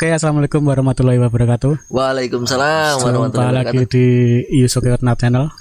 Oke, 0.00 0.16
assalamualaikum 0.16 0.64
warahmatullahi 0.64 1.20
wabarakatuh. 1.20 1.92
Waalaikumsalam 1.92 3.04
Jumpa 3.04 3.04
warahmatullahi 3.04 3.52
lagi 3.52 3.84
wabarakatuh. 3.84 3.92
di 3.92 4.06
Yusuke 4.64 4.96
Channel. 4.96 5.52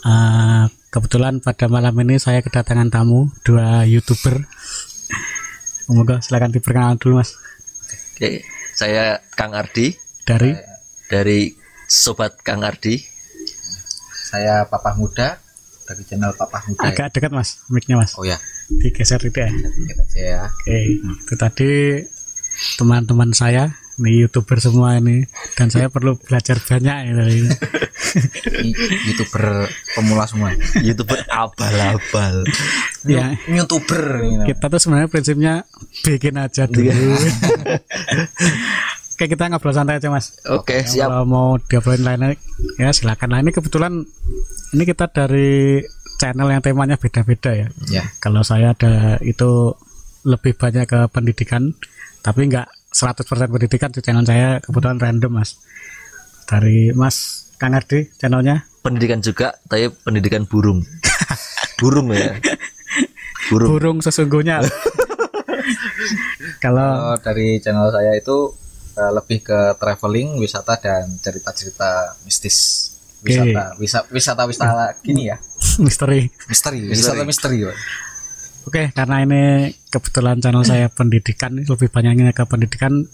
Ah, 0.00 0.72
kebetulan 0.88 1.44
pada 1.44 1.68
malam 1.68 1.92
ini 2.00 2.16
saya 2.16 2.40
kedatangan 2.40 2.88
tamu 2.88 3.28
dua 3.44 3.84
youtuber. 3.84 4.48
Semoga 5.84 6.24
silakan 6.24 6.56
diperkenalkan 6.56 7.04
dulu 7.04 7.20
mas 7.20 7.36
Oke, 8.16 8.48
saya 8.72 9.20
Kang 9.36 9.52
Ardi 9.52 9.92
dari 10.24 10.56
dari 11.12 11.52
Sobat 11.84 12.40
Kang 12.40 12.64
Ardi. 12.64 12.96
Saya 14.24 14.64
Papa 14.64 14.96
Muda 14.96 15.36
dari 15.84 16.00
channel 16.08 16.32
Papa 16.32 16.64
Muda. 16.64 16.88
ya. 16.88 16.96
agak 16.96 17.12
dekat 17.12 17.28
mas 17.36 17.60
micnya 17.68 18.00
mas 18.00 18.16
Oh 18.16 18.24
ya, 18.24 18.40
digeser 18.80 19.20
tidak 19.20 19.52
ya? 19.52 20.00
aja 20.00 20.22
ya. 20.24 20.42
Oke, 20.48 20.96
itu 21.28 21.34
tadi 21.36 21.72
teman-teman 22.78 23.30
saya 23.34 23.76
nih 24.00 24.24
youtuber 24.24 24.56
semua 24.56 24.96
ini 24.96 25.28
dan 25.54 25.68
saya 25.68 25.92
perlu 25.92 26.16
belajar 26.16 26.56
banyak 26.58 26.96
ya 27.08 27.12
dari 27.12 27.34
ini. 27.44 27.50
Youtuber 29.08 29.68
pemula 29.96 30.24
semua. 30.28 30.52
YouTuber 30.80 31.28
abal-abal. 31.28 32.44
ya 33.08 33.36
Youtuber. 33.48 34.20
kita 34.48 34.64
tuh 34.68 34.80
sebenarnya 34.80 35.08
prinsipnya 35.08 35.54
bikin 36.04 36.36
aja 36.40 36.68
dulu. 36.68 36.92
Oke 39.12 39.24
kita 39.28 39.52
ngobrol 39.52 39.76
santai 39.76 40.00
aja 40.00 40.08
mas. 40.08 40.40
Oke, 40.50 40.82
siap. 40.82 41.12
Kalau 41.12 41.24
mau 41.28 41.54
diobrolin 41.60 42.02
lainnya 42.02 42.34
ya 42.80 42.90
silakan. 42.90 43.36
Nah 43.36 43.40
ini 43.44 43.54
kebetulan 43.54 44.02
ini 44.72 44.82
kita 44.88 45.08
dari 45.12 45.78
channel 46.18 46.48
yang 46.50 46.62
temanya 46.64 46.98
beda-beda 46.98 47.54
ya. 47.54 47.68
Ya, 47.86 48.04
Kalau 48.18 48.42
saya 48.42 48.74
ada 48.74 49.22
itu 49.22 49.76
lebih 50.22 50.54
banyak 50.54 50.86
ke 50.86 51.00
pendidikan, 51.10 51.74
tapi 52.22 52.46
nggak 52.46 52.94
100% 52.94 53.50
pendidikan 53.50 53.90
di 53.90 53.98
channel 53.98 54.22
saya 54.22 54.62
kebetulan 54.62 55.02
random 55.02 55.42
mas. 55.42 55.58
Dari 56.46 56.94
Mas 56.94 57.50
Kang 57.58 57.74
Ardi 57.74 58.06
channelnya 58.18 58.66
Pendidikan 58.82 59.22
juga, 59.22 59.54
tapi 59.70 59.86
pendidikan 60.02 60.42
burung. 60.42 60.82
burung 61.78 62.10
ya. 62.10 62.34
Burung. 63.46 63.78
burung 63.78 63.98
sesungguhnya. 64.02 64.58
Kalau 66.64 67.14
dari 67.22 67.62
channel 67.62 67.94
saya 67.94 68.18
itu 68.18 68.50
eh, 68.98 69.12
lebih 69.14 69.46
ke 69.46 69.78
traveling, 69.78 70.34
wisata 70.42 70.82
dan 70.82 71.14
cerita-cerita 71.22 72.18
mistis. 72.26 72.90
Wisata, 73.22 73.78
wisata, 73.78 74.10
wisata, 74.10 74.42
wisata 74.50 74.86
gini 75.06 75.30
ya. 75.30 75.38
misteri. 75.78 76.26
Misteri, 76.50 76.82
wisata 76.90 77.22
misteri. 77.22 77.62
Pak. 77.62 77.76
Oke, 78.62 78.94
karena 78.94 79.16
ini 79.26 79.42
kebetulan 79.90 80.38
channel 80.38 80.62
saya 80.62 80.86
pendidikan, 80.86 81.50
lebih 81.58 81.88
banyaknya 81.90 82.30
ke 82.30 82.46
pendidikan, 82.46 83.04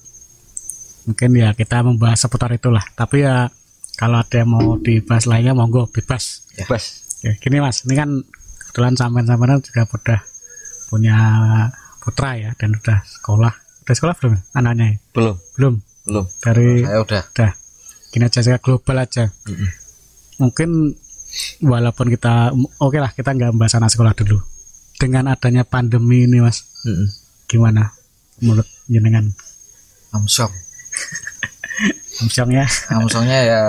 mungkin 1.08 1.30
ya 1.32 1.56
kita 1.56 1.80
membahas 1.80 2.20
seputar 2.20 2.52
itulah. 2.52 2.84
Tapi 2.92 3.24
ya 3.24 3.48
kalau 3.96 4.20
ada 4.20 4.36
yang 4.44 4.50
mau 4.52 4.76
dibahas 4.76 5.24
lainnya, 5.24 5.56
monggo 5.56 5.88
bebas. 5.88 6.44
Bas. 6.68 7.08
Ya, 7.24 7.34
gini 7.40 7.58
mas, 7.58 7.82
ini 7.88 7.98
kan 7.98 8.22
kebetulan 8.62 8.94
sampean-sampean 8.94 9.58
juga 9.58 9.82
udah 9.90 10.20
punya 10.92 11.16
putra 11.98 12.36
ya, 12.38 12.50
dan 12.54 12.76
udah 12.76 13.02
sekolah. 13.02 13.52
Udah 13.82 13.94
sekolah 13.96 14.14
belum 14.20 14.32
ya, 14.36 14.40
anaknya? 14.54 14.86
ya? 14.86 14.96
Belum, 15.16 15.36
Belum. 15.56 15.74
belum. 16.06 16.24
Dari 16.44 16.68
Saya 16.84 17.00
udah. 17.02 17.22
udah. 17.34 17.50
Gini 18.08 18.24
aja 18.24 18.40
saya 18.40 18.56
global 18.60 18.96
aja. 19.00 19.28
Mm-mm. 19.48 19.68
Mungkin 20.38 20.70
walaupun 21.64 22.06
kita, 22.08 22.52
oke 22.80 22.96
lah 23.00 23.10
kita 23.12 23.32
nggak 23.34 23.52
bahas 23.56 23.74
anak 23.76 23.90
sekolah 23.92 24.12
dulu. 24.16 24.38
Dengan 24.98 25.30
adanya 25.30 25.62
pandemi 25.62 26.26
ini 26.26 26.42
mas, 26.42 26.66
Mm-mm. 26.82 27.06
gimana 27.46 27.94
menurut 28.38 28.66
jenengan 28.86 29.30
Amsong. 30.10 30.50
Amsyong 32.18 32.50
ya 32.50 32.66
Amsongnya 32.98 33.38
ya 33.40 33.62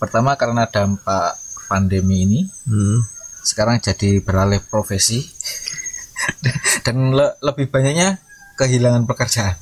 pertama 0.00 0.32
karena 0.34 0.64
dampak 0.64 1.36
pandemi 1.68 2.24
ini 2.24 2.40
Mm. 2.64 3.04
sekarang 3.42 3.76
jadi 3.78 4.20
beralih 4.20 4.64
profesi 4.64 5.20
dan 6.84 7.12
le- 7.12 7.36
lebih 7.40 7.68
banyaknya 7.68 8.16
kehilangan 8.56 9.04
pekerjaan. 9.04 9.56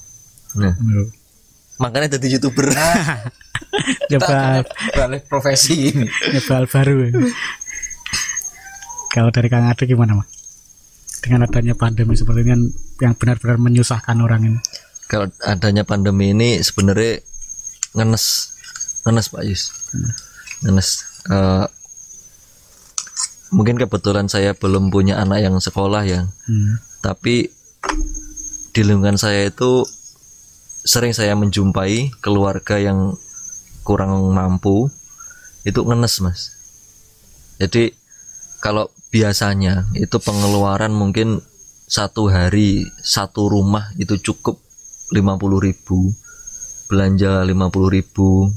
Nah, 0.54 0.74
makanya 1.76 2.18
jadi 2.18 2.38
YouTuber. 2.38 2.70
nyoba 4.10 4.62
beralih 4.94 5.22
profesi 5.24 5.90
ini. 5.90 6.06
nyoba 6.06 6.66
baru 6.66 7.10
kalau 9.08 9.30
dari 9.30 9.48
Kang 9.48 9.66
Ade 9.66 9.84
gimana 9.84 10.14
mas 10.14 10.28
dengan 11.24 11.46
adanya 11.46 11.74
pandemi 11.74 12.14
seperti 12.14 12.46
ini 12.46 12.50
yang- 12.54 12.72
yang 13.00 13.14
benar-benar 13.18 13.58
menyusahkan 13.58 14.16
orang 14.18 14.42
ini 14.54 14.60
Kalau 15.08 15.24
adanya 15.40 15.88
pandemi 15.88 16.36
ini 16.36 16.60
sebenarnya 16.60 17.24
ngenes, 17.96 18.52
ngenes 19.08 19.32
Pak 19.32 19.40
Yus. 19.40 19.72
Ngenes. 20.60 20.88
Eh, 21.32 21.66
mungkin 23.48 23.80
kebetulan 23.80 24.28
saya 24.28 24.52
belum 24.52 24.92
punya 24.92 25.16
anak 25.16 25.40
yang 25.40 25.56
sekolah 25.56 26.04
ya. 26.04 26.28
hmm. 26.48 26.76
tapi 27.00 27.48
di 28.76 28.80
lingkungan 28.84 29.16
saya 29.16 29.48
itu 29.48 29.86
sering 30.84 31.16
saya 31.16 31.32
menjumpai 31.32 32.12
keluarga 32.20 32.76
yang 32.76 33.16
kurang 33.82 34.12
mampu 34.34 34.92
itu 35.64 35.80
ngenes 35.80 36.20
mas 36.20 36.40
jadi 37.56 37.96
kalau 38.60 38.92
biasanya. 39.12 39.88
Itu 39.96 40.18
pengeluaran 40.22 40.92
mungkin 40.92 41.40
satu 41.88 42.28
hari 42.28 42.84
satu 43.00 43.48
rumah 43.48 43.92
itu 43.96 44.16
cukup 44.20 44.60
50.000 45.12 45.66
ribu. 45.66 46.12
Belanja 46.88 47.44
50.000 47.44 47.96
ribu. 47.96 48.48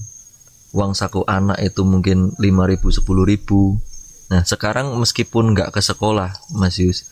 Uang 0.72 0.96
saku 0.96 1.28
anak 1.28 1.60
itu 1.60 1.84
mungkin 1.84 2.32
5.000 2.40 2.72
ribu 2.72 2.88
10.000 2.92 3.32
ribu. 3.32 3.62
Nah 4.32 4.48
sekarang 4.48 4.96
meskipun 4.96 5.52
nggak 5.52 5.76
ke 5.76 5.84
sekolah 5.84 6.32
mas 6.56 6.80
Yus 6.80 7.12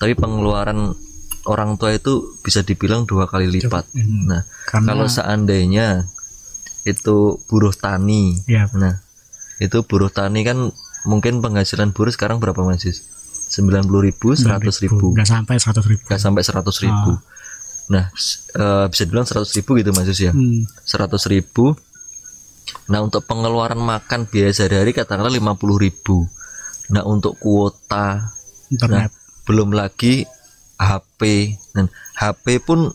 tapi 0.00 0.16
pengeluaran 0.16 0.96
orang 1.44 1.76
tua 1.76 1.92
itu 1.92 2.40
bisa 2.40 2.64
dibilang 2.64 3.04
dua 3.04 3.28
kali 3.28 3.52
lipat. 3.52 3.84
Hmm. 3.92 4.32
Nah, 4.32 4.42
karena 4.64 4.96
kalau 4.96 5.06
seandainya 5.12 6.08
itu 6.88 7.36
buruh 7.44 7.76
tani, 7.76 8.40
ya 8.48 8.64
nah 8.72 9.04
itu 9.60 9.84
buruh 9.84 10.08
tani 10.08 10.40
kan 10.40 10.72
mungkin 11.02 11.40
penghasilan 11.40 11.90
buruh 11.90 12.10
sekarang 12.10 12.38
berapa 12.38 12.60
mas? 12.60 12.84
Sembilan 13.50 13.82
puluh 13.82 14.06
ribu, 14.06 14.32
seratus 14.32 14.78
ribu, 14.78 15.10
nggak 15.10 15.26
sampai 15.26 15.56
seratus 15.58 15.84
ribu 15.84 16.02
nggak 16.06 16.20
sampai 16.20 16.42
seratus 16.42 16.76
ribu. 16.80 17.12
Nah, 17.90 18.06
s- 18.14 18.46
eh, 18.52 18.86
bisa 18.86 19.02
dibilang 19.02 19.26
seratus 19.26 19.50
ribu 19.52 19.74
gitu 19.74 19.90
mas 19.90 20.06
ya, 20.12 20.30
hmm. 20.30 20.70
seratus 20.80 21.26
ribu. 21.26 21.74
Nah 22.86 23.02
untuk 23.02 23.26
pengeluaran 23.26 23.78
makan 23.78 24.30
biaya 24.30 24.54
sehari-hari 24.54 24.94
katakanlah 24.94 25.30
lima 25.30 25.58
puluh 25.58 25.76
ribu. 25.76 26.30
Nah 26.90 27.02
untuk 27.02 27.34
kuota 27.36 28.30
internet 28.70 29.10
belum 29.42 29.74
lagi 29.74 30.22
HP 30.78 31.20
dan 31.74 31.90
HP 32.14 32.62
pun 32.62 32.94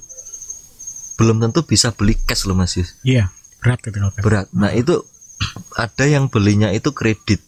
belum 1.16 1.40
tentu 1.40 1.64
bisa 1.64 1.92
beli 1.92 2.16
cash 2.18 2.44
loh 2.44 2.56
Mas 2.56 2.76
Yus. 2.76 2.96
iya 3.02 3.32
berat 3.60 3.80
gitu 3.80 3.98
berat 4.20 4.48
nah 4.52 4.72
itu 4.72 5.00
ada 5.80 6.04
yang 6.04 6.28
belinya 6.28 6.72
itu 6.72 6.92
kredit 6.92 7.40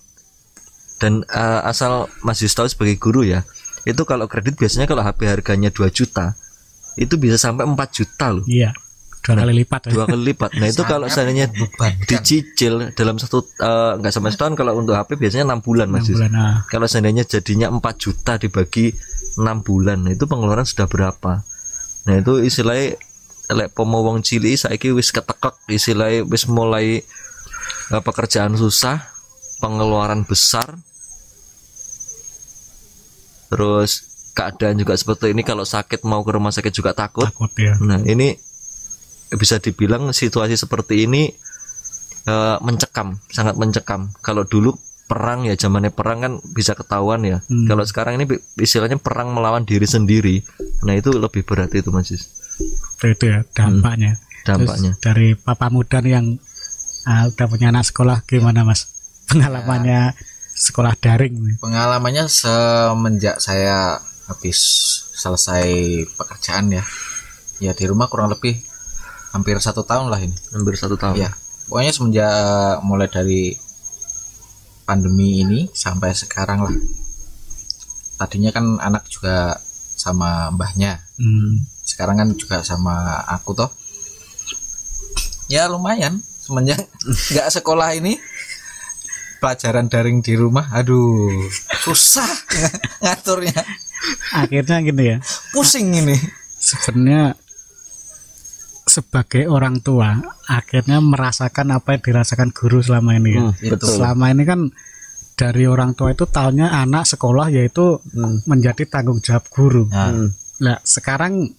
dan 0.97 1.25
eh, 1.29 1.61
asal 1.69 2.09
Mas 2.25 2.41
Yus 2.41 2.53
tahu 2.53 2.67
sebagai 2.69 2.97
guru 2.97 3.25
ya 3.25 3.45
itu 3.87 4.03
kalau 4.03 4.27
kredit 4.27 4.59
biasanya 4.59 4.89
kalau 4.89 5.01
HP 5.05 5.29
harganya 5.29 5.71
2 5.71 5.87
juta 5.93 6.35
itu 6.97 7.15
bisa 7.15 7.37
sampai 7.37 7.63
4 7.63 7.77
juta 7.93 8.25
loh. 8.33 8.45
Iya 8.49 8.73
dua 9.27 9.43
kali 9.43 9.53
lipat. 9.63 9.81
dua 9.91 10.05
kali 10.07 10.23
lipat. 10.31 10.51
Nah 10.55 10.67
itu 10.71 10.83
kalau 10.87 11.07
seandainya 11.11 11.51
dicicil 12.07 12.95
dalam 12.95 13.19
satu 13.19 13.43
eh, 13.43 13.91
nggak 13.99 14.13
sampai 14.13 14.31
setahun 14.31 14.55
kalau 14.55 14.79
untuk 14.79 14.95
HP 14.95 15.19
biasanya 15.19 15.51
enam 15.51 15.59
bulan 15.59 15.91
Mas 15.91 16.07
enam 16.07 16.07
Yus. 16.07 16.15
bulan 16.15 16.31
ah. 16.37 16.55
kalau 16.71 16.87
seandainya 16.87 17.23
jadinya 17.27 17.67
4 17.67 17.83
juta 17.99 18.39
dibagi 18.39 18.95
6 19.35 19.43
bulan 19.67 20.07
nah 20.07 20.11
itu 20.15 20.23
pengeluaran 20.23 20.63
sudah 20.63 20.87
berapa? 20.87 21.43
Nah 22.07 22.13
itu 22.15 22.33
istilahnya 22.39 22.95
lek 23.47 23.71
pomo 23.75 24.03
wong 24.03 24.23
cili 24.23 24.59
saiki 24.59 24.91
wis 24.91 25.11
ketekek 25.11 25.55
istilahnya 25.71 26.23
wis 26.27 26.47
mulai 26.47 27.03
eh, 27.91 28.01
pekerjaan 28.03 28.55
susah 28.55 29.11
pengeluaran 29.59 30.23
besar 30.23 30.77
terus 33.47 34.05
keadaan 34.37 34.77
juga 34.77 34.93
seperti 34.93 35.33
ini 35.33 35.41
kalau 35.41 35.65
sakit 35.65 36.05
mau 36.05 36.21
ke 36.21 36.31
rumah 36.35 36.53
sakit 36.53 36.69
juga 36.69 36.93
takut 36.93 37.25
takut 37.25 37.49
ya 37.57 37.73
Nah, 37.81 38.03
ini 38.05 38.37
bisa 39.33 39.57
dibilang 39.57 40.13
situasi 40.13 40.55
seperti 40.55 41.09
ini 41.09 41.27
eh, 42.27 42.57
mencekam, 42.61 43.17
sangat 43.27 43.57
mencekam. 43.57 44.13
Kalau 44.21 44.45
dulu 44.45 44.77
perang 45.07 45.47
ya 45.47 45.55
zamannya 45.55 45.89
perang 45.89 46.19
kan 46.19 46.33
bisa 46.51 46.75
ketahuan 46.75 47.23
ya. 47.23 47.39
Hmm. 47.47 47.65
Kalau 47.65 47.83
sekarang 47.87 48.19
ini 48.19 48.27
istilahnya 48.59 48.99
perang 48.99 49.31
melawan 49.31 49.63
diri 49.63 49.87
sendiri. 49.87 50.43
Nah, 50.83 50.93
itu 50.95 51.15
lebih 51.15 51.47
berat 51.47 51.71
itu 51.73 51.89
Mas 51.89 52.11
itu, 52.11 52.27
itu 53.03 53.25
ya 53.25 53.41
dampaknya 53.55 54.19
dampaknya. 54.47 54.95
Terus 54.95 55.03
dari 55.03 55.27
papa 55.35 55.67
muda 55.67 55.99
yang 56.03 56.39
ah, 57.03 57.27
udah 57.27 57.45
punya 57.51 57.71
anak 57.71 57.83
sekolah 57.87 58.23
gimana 58.23 58.63
mas 58.63 58.87
pengalamannya 59.27 60.15
sekolah 60.57 60.97
daring? 60.97 61.61
Pengalamannya 61.61 62.25
semenjak 62.25 63.37
saya 63.37 64.01
habis 64.25 64.57
selesai 65.13 65.69
pekerjaan 66.17 66.73
ya. 66.73 66.83
Ya 67.57 67.73
di 67.73 67.85
rumah 67.85 68.09
kurang 68.09 68.29
lebih 68.29 68.57
hampir 69.33 69.59
satu 69.61 69.85
tahun 69.85 70.09
lah 70.09 70.17
ini 70.17 70.33
hampir 70.49 70.73
satu 70.73 70.97
tahun 70.97 71.19
ya 71.19 71.29
pokoknya 71.67 71.91
semenjak 71.93 72.31
mulai 72.81 73.05
dari 73.05 73.53
pandemi 74.87 75.43
ini 75.43 75.59
sampai 75.75 76.15
sekarang 76.15 76.63
lah 76.63 76.73
tadinya 78.17 78.49
kan 78.55 78.79
anak 78.81 79.05
juga 79.11 79.61
sama 79.93 80.49
mbahnya 80.53 81.01
Hmm. 81.17 81.65
sekarang 81.81 82.21
kan 82.21 82.29
juga 82.37 82.61
sama 82.61 83.25
aku 83.25 83.57
toh 83.57 83.69
ya 85.49 85.65
lumayan 85.65 86.21
semenjak 86.39 86.77
nggak 87.33 87.49
sekolah 87.51 87.93
ini 87.97 88.21
pelajaran 89.37 89.87
daring 89.87 90.19
di 90.19 90.33
rumah 90.33 90.69
aduh 90.71 91.45
susah 91.81 92.27
ngaturnya 93.03 93.61
Akhirnya 94.31 94.77
gini 94.79 95.03
ya. 95.09 95.17
pusing 95.51 95.89
ini 95.91 96.15
sebenarnya 96.55 97.33
sebagai 98.87 99.51
orang 99.51 99.83
tua 99.83 100.15
akhirnya 100.47 101.03
merasakan 101.03 101.75
apa 101.75 101.97
yang 101.97 102.01
dirasakan 102.03 102.55
guru 102.55 102.79
selama 102.79 103.19
ini 103.19 103.35
ya. 103.35 103.41
Hmm, 103.43 103.53
betul 103.75 103.89
Selama 103.99 104.25
ini 104.31 104.43
kan 104.47 104.59
dari 105.35 105.67
orang 105.67 105.91
tua 105.93 106.15
itu 106.15 106.23
tahunya 106.23 106.71
anak 106.71 107.03
sekolah 107.05 107.51
yaitu 107.51 107.99
menjadi 108.47 108.87
tanggung 108.87 109.19
jawab 109.19 109.45
guru. 109.51 109.85
nah, 109.91 110.09
Hmm. 110.09 110.29
Nah, 110.57 110.77
sekarang 110.81 111.53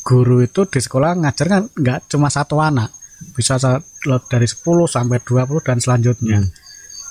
guru 0.00 0.40
itu 0.40 0.64
di 0.64 0.80
sekolah 0.80 1.12
ngajar 1.20 1.46
kan 1.48 1.62
nggak 1.68 2.08
cuma 2.08 2.32
satu 2.32 2.56
anak, 2.56 2.88
bisa 3.36 3.60
dari 4.30 4.46
10 4.48 4.64
sampai 4.88 5.20
20 5.20 5.60
dan 5.60 5.76
selanjutnya. 5.80 6.38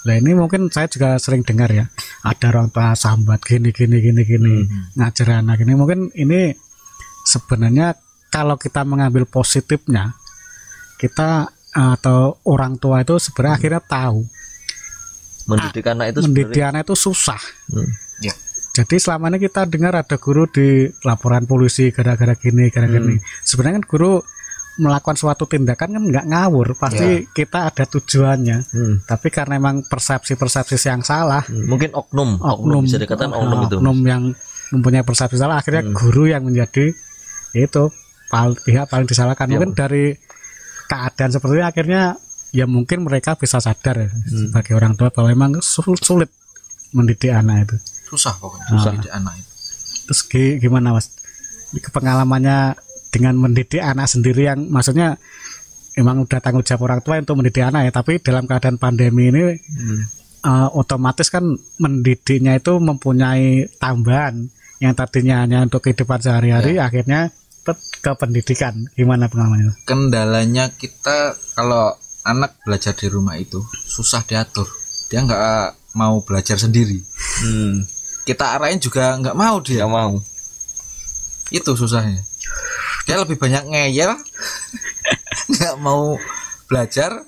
Nah, 0.04 0.20
ini 0.20 0.36
mungkin 0.36 0.68
saya 0.68 0.92
juga 0.92 1.16
sering 1.16 1.48
dengar 1.48 1.72
ya, 1.72 1.88
ada 2.28 2.46
orang 2.52 2.68
tua 2.76 2.92
sambat 2.92 3.40
gini 3.40 3.72
gini 3.72 4.04
gini 4.04 4.22
gini 4.28 4.54
ngajar 5.00 5.40
anak 5.40 5.64
ini 5.64 5.74
mungkin 5.80 6.12
ini 6.12 6.52
sebenarnya 7.24 7.96
kalau 8.28 8.60
kita 8.60 8.84
mengambil 8.84 9.24
positifnya 9.24 10.12
kita 11.00 11.48
atau 11.72 12.36
orang 12.44 12.76
tua 12.78 13.02
itu 13.02 13.16
sebenarnya 13.18 13.56
akhirnya 13.58 13.82
tahu 13.82 14.20
mendidik 15.44 15.86
anak 15.88 16.06
itu 16.12 16.20
mendidik 16.24 16.52
sebenarnya 16.52 16.66
anak 16.72 16.82
itu 16.88 16.96
susah. 16.96 17.42
Hmm. 17.72 17.90
ya 18.24 18.34
Jadi 18.74 18.96
selama 18.98 19.30
ini 19.30 19.38
kita 19.38 19.70
dengar 19.70 19.94
ada 19.94 20.18
guru 20.18 20.50
di 20.50 20.90
laporan 21.06 21.46
polisi 21.46 21.94
gara-gara 21.94 22.34
gini, 22.34 22.74
gara-gara 22.74 22.98
Hmm. 23.00 23.16
gini. 23.16 23.22
Sebenarnya 23.46 23.80
kan 23.80 23.86
guru 23.86 24.12
melakukan 24.76 25.14
suatu 25.14 25.46
tindakan 25.46 25.90
kan 25.92 26.04
nggak 26.04 26.26
ngawur, 26.26 26.74
pasti 26.74 27.30
kita 27.30 27.70
ada 27.70 27.86
tujuannya. 27.86 28.58
Hmm. 28.68 28.96
Tapi 29.04 29.28
karena 29.30 29.58
memang 29.58 29.86
persepsi-persepsi 29.86 30.76
yang 30.84 31.02
salah, 31.02 31.46
Hmm. 31.46 31.68
mungkin 31.68 31.94
oknum 31.94 32.38
oknum, 32.38 32.82
bisa 32.82 32.98
dikatakan 32.98 33.32
oh, 33.32 33.40
oknum 33.40 33.60
itu 33.64 33.76
oknum 33.78 33.98
yang 34.02 34.24
mempunyai 34.70 35.02
persepsi 35.02 35.38
salah, 35.38 35.62
akhirnya 35.62 35.86
Hmm. 35.86 35.94
guru 35.94 36.26
yang 36.26 36.42
menjadi 36.42 36.90
itu 37.54 37.84
pal- 38.28 38.58
pihak 38.58 38.90
paling 38.90 39.06
disalahkan. 39.06 39.46
Ya. 39.46 39.52
Mungkin 39.56 39.72
dari 39.74 40.18
keadaan 40.84 41.30
seperti 41.30 41.54
ini 41.56 41.64
akhirnya 41.64 42.02
ya 42.50 42.66
mungkin 42.66 43.02
mereka 43.02 43.34
bisa 43.34 43.58
sadar 43.58 43.98
ya, 44.00 44.10
Hmm. 44.10 44.50
sebagai 44.50 44.74
orang 44.74 44.94
tua 44.94 45.10
bahwa 45.10 45.30
memang 45.30 45.52
sul- 45.60 45.98
sulit 45.98 46.34
mendidik 46.90 47.30
anak 47.30 47.66
itu. 47.66 47.78
susah 48.10 48.38
pokoknya 48.38 48.70
Susah. 48.70 48.92
mendidik 48.94 49.10
anak 49.12 49.34
itu 49.36 49.50
Terus 50.04 50.20
gi- 50.24 50.58
gimana 50.60 50.94
mas? 50.94 51.10
Pengalamannya 51.74 52.78
dengan 53.14 53.38
mendidik 53.38 53.78
anak 53.78 54.10
sendiri 54.10 54.50
yang 54.50 54.66
maksudnya 54.74 55.22
emang 55.94 56.26
udah 56.26 56.42
tanggung 56.42 56.66
jawab 56.66 56.90
orang 56.90 57.02
tua 57.06 57.22
untuk 57.22 57.38
mendidik 57.38 57.62
anak 57.62 57.86
ya, 57.86 57.92
tapi 57.94 58.18
dalam 58.18 58.50
keadaan 58.50 58.82
pandemi 58.82 59.30
ini 59.30 59.46
eh, 60.42 60.70
otomatis 60.74 61.30
kan 61.30 61.46
mendidiknya 61.78 62.58
itu 62.58 62.74
mempunyai 62.82 63.70
tambahan 63.78 64.50
yang 64.82 64.98
tadinya 64.98 65.46
hanya 65.46 65.64
untuk 65.64 65.86
kehidupan 65.86 66.20
sehari-hari, 66.20 66.82
akhirnya 66.82 67.30
ke, 67.64 68.12
pendidikan. 68.18 68.90
Gimana 68.98 69.30
pengalamannya? 69.30 69.86
kendalanya 69.88 70.74
kita 70.74 71.38
kalau 71.56 71.96
anak 72.28 72.60
belajar 72.66 72.92
di 72.98 73.08
rumah 73.08 73.38
itu 73.38 73.62
susah 73.88 74.26
diatur. 74.26 74.68
Dia 75.08 75.24
nggak 75.24 75.96
mau 75.96 76.20
belajar 76.26 76.58
sendiri. 76.58 76.98
Hmm. 77.46 77.86
kita 78.24 78.56
arahin 78.56 78.80
juga 78.80 79.20
nggak 79.20 79.36
mau 79.36 79.60
dia. 79.60 79.84
Nggak 79.84 79.94
mau. 79.94 80.16
Itu 81.52 81.76
susahnya 81.76 82.33
dia 83.04 83.20
lebih 83.20 83.40
banyak 83.40 83.64
ngeyel 83.68 84.12
nggak 85.54 85.76
mau 85.80 86.16
belajar 86.68 87.24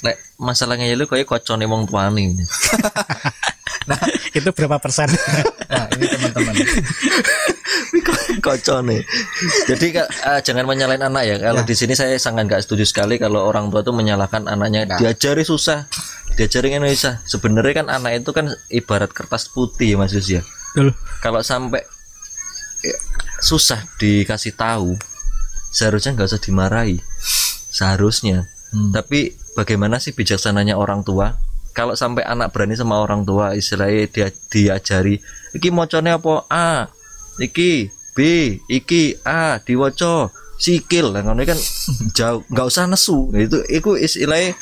Lek 0.00 0.16
masalahnya 0.40 0.88
ya 0.88 0.96
lu 0.96 1.04
kayak 1.04 1.28
kocone 1.28 1.68
wong 1.68 1.84
tuane. 1.84 2.32
itu 4.36 4.48
berapa 4.56 4.80
persen? 4.80 5.12
nah 5.72 5.84
ini 5.92 6.06
teman-teman 6.08 6.54
kocone. 8.40 9.04
Jadi 9.68 9.86
eh, 10.00 10.40
jangan 10.40 10.64
menyalahin 10.64 11.04
anak 11.04 11.22
ya. 11.28 11.36
Kalau 11.36 11.62
di 11.68 11.74
sini 11.76 11.92
saya 11.92 12.16
sangat 12.16 12.48
nggak 12.48 12.62
setuju 12.64 12.88
sekali 12.88 13.20
kalau 13.20 13.44
orang 13.44 13.68
tua 13.68 13.84
itu 13.84 13.92
menyalahkan 13.92 14.48
anaknya. 14.48 14.96
Diajari 14.96 15.44
susah, 15.44 15.84
diajari 16.40 16.72
yang 16.72 16.88
susah. 16.88 17.20
Sebenarnya 17.28 17.84
kan 17.84 17.86
anak 17.92 18.24
itu 18.24 18.32
kan 18.32 18.56
ibarat 18.72 19.12
kertas 19.12 19.52
putih 19.52 19.94
ya 19.94 19.96
Mas 20.00 20.16
Yus 20.16 20.32
ya. 20.32 20.40
Betul. 20.72 20.96
Kalau 21.20 21.44
sampai 21.44 21.84
ya, 22.80 22.96
susah 23.40 23.80
dikasih 23.96 24.54
tahu, 24.54 24.94
seharusnya 25.72 26.14
nggak 26.14 26.28
usah 26.30 26.42
dimarahi. 26.42 27.00
Seharusnya. 27.72 28.46
Hmm. 28.70 28.92
Tapi 28.94 29.34
bagaimana 29.56 29.98
sih 29.98 30.12
bijaksananya 30.14 30.76
orang 30.76 31.02
tua? 31.02 31.34
Kalau 31.72 31.96
sampai 31.96 32.26
anak 32.26 32.52
berani 32.52 32.76
sama 32.76 33.00
orang 33.00 33.24
tua, 33.24 33.56
istilahnya 33.56 34.06
dia 34.10 34.28
diajari, 34.50 35.22
iki 35.54 35.70
mocone 35.70 36.10
apa 36.12 36.44
A, 36.50 36.90
iki 37.38 37.88
B, 38.14 38.18
iki 38.66 39.16
A, 39.22 39.62
diwaca 39.62 40.28
sikil, 40.60 41.14
lah 41.14 41.24
ngono 41.24 41.46
kan 41.46 41.56
jauh, 42.18 42.42
nggak 42.50 42.66
usah 42.68 42.84
nesu. 42.90 43.30
Itu, 43.32 43.62
itu 43.70 43.90
istilahnya 43.96 44.58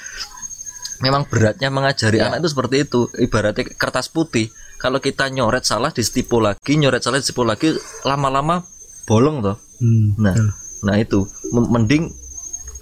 memang 1.01 1.27
beratnya 1.27 1.73
mengajari 1.73 2.21
anak 2.21 2.45
itu 2.45 2.49
seperti 2.53 2.77
itu. 2.85 3.09
Ibaratnya 3.17 3.73
kertas 3.75 4.13
putih, 4.13 4.53
kalau 4.79 5.03
kita 5.03 5.27
nyoret 5.29 5.67
salah 5.67 5.91
di 5.91 6.01
stipo 6.01 6.39
lagi, 6.39 6.79
nyoret 6.79 7.03
salah 7.03 7.19
di 7.19 7.27
stipo 7.27 7.43
lagi, 7.43 7.75
lama-lama 8.07 8.63
bolong 9.05 9.43
toh. 9.43 9.57
Hmm, 9.79 10.15
Nah, 10.19 10.35
betul. 10.35 10.49
nah 10.87 10.95
itu 10.99 11.21
mending 11.53 12.11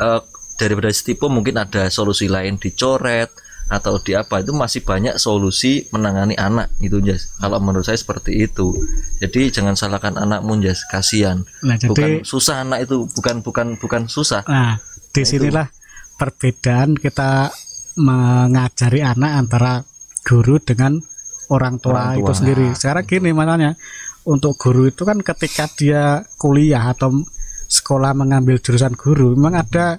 eh, 0.01 0.21
daripada 0.57 0.89
stipo 0.93 1.29
mungkin 1.29 1.57
ada 1.57 1.89
solusi 1.89 2.29
lain 2.29 2.57
dicoret 2.57 3.29
atau 3.67 3.99
di 3.99 4.15
apa 4.15 4.47
itu 4.47 4.55
masih 4.55 4.87
banyak 4.87 5.19
solusi 5.19 5.91
menangani 5.91 6.39
anak 6.39 6.71
gitu 6.79 7.03
Jas. 7.03 7.35
Kalau 7.37 7.59
menurut 7.59 7.83
saya 7.83 7.99
seperti 7.99 8.47
itu. 8.47 8.71
Jadi 9.19 9.51
jangan 9.51 9.75
salahkan 9.75 10.15
anakmu 10.15 10.55
Jas, 10.63 10.87
kasihan. 10.87 11.43
Nah, 11.67 11.75
jadi 11.75 11.91
Bukan 11.91 12.11
susah 12.23 12.63
anak 12.63 12.87
itu, 12.87 13.11
bukan 13.11 13.43
bukan 13.43 13.67
bukan 13.83 14.03
susah. 14.07 14.47
Nah, 14.47 14.79
di 15.11 15.27
sinilah 15.27 15.67
perbedaan 16.15 16.95
kita 16.95 17.51
mengajari 17.99 19.03
anak 19.03 19.33
antara 19.35 19.73
guru 20.23 20.63
dengan 20.63 21.03
orang 21.49 21.79
tua, 21.79 22.13
Orang 22.13 22.19
tua. 22.19 22.23
itu 22.23 22.33
sendiri. 22.35 22.67
Sekarang 22.73 23.05
gini 23.05 23.31
makanya 23.31 23.75
untuk 24.23 24.55
guru 24.57 24.87
itu 24.87 25.03
kan 25.03 25.19
ketika 25.21 25.71
dia 25.73 26.03
kuliah 26.35 26.91
atau 26.91 27.15
sekolah 27.67 28.13
mengambil 28.13 28.59
jurusan 28.59 28.95
guru, 28.95 29.35
memang 29.35 29.59
ada 29.61 29.99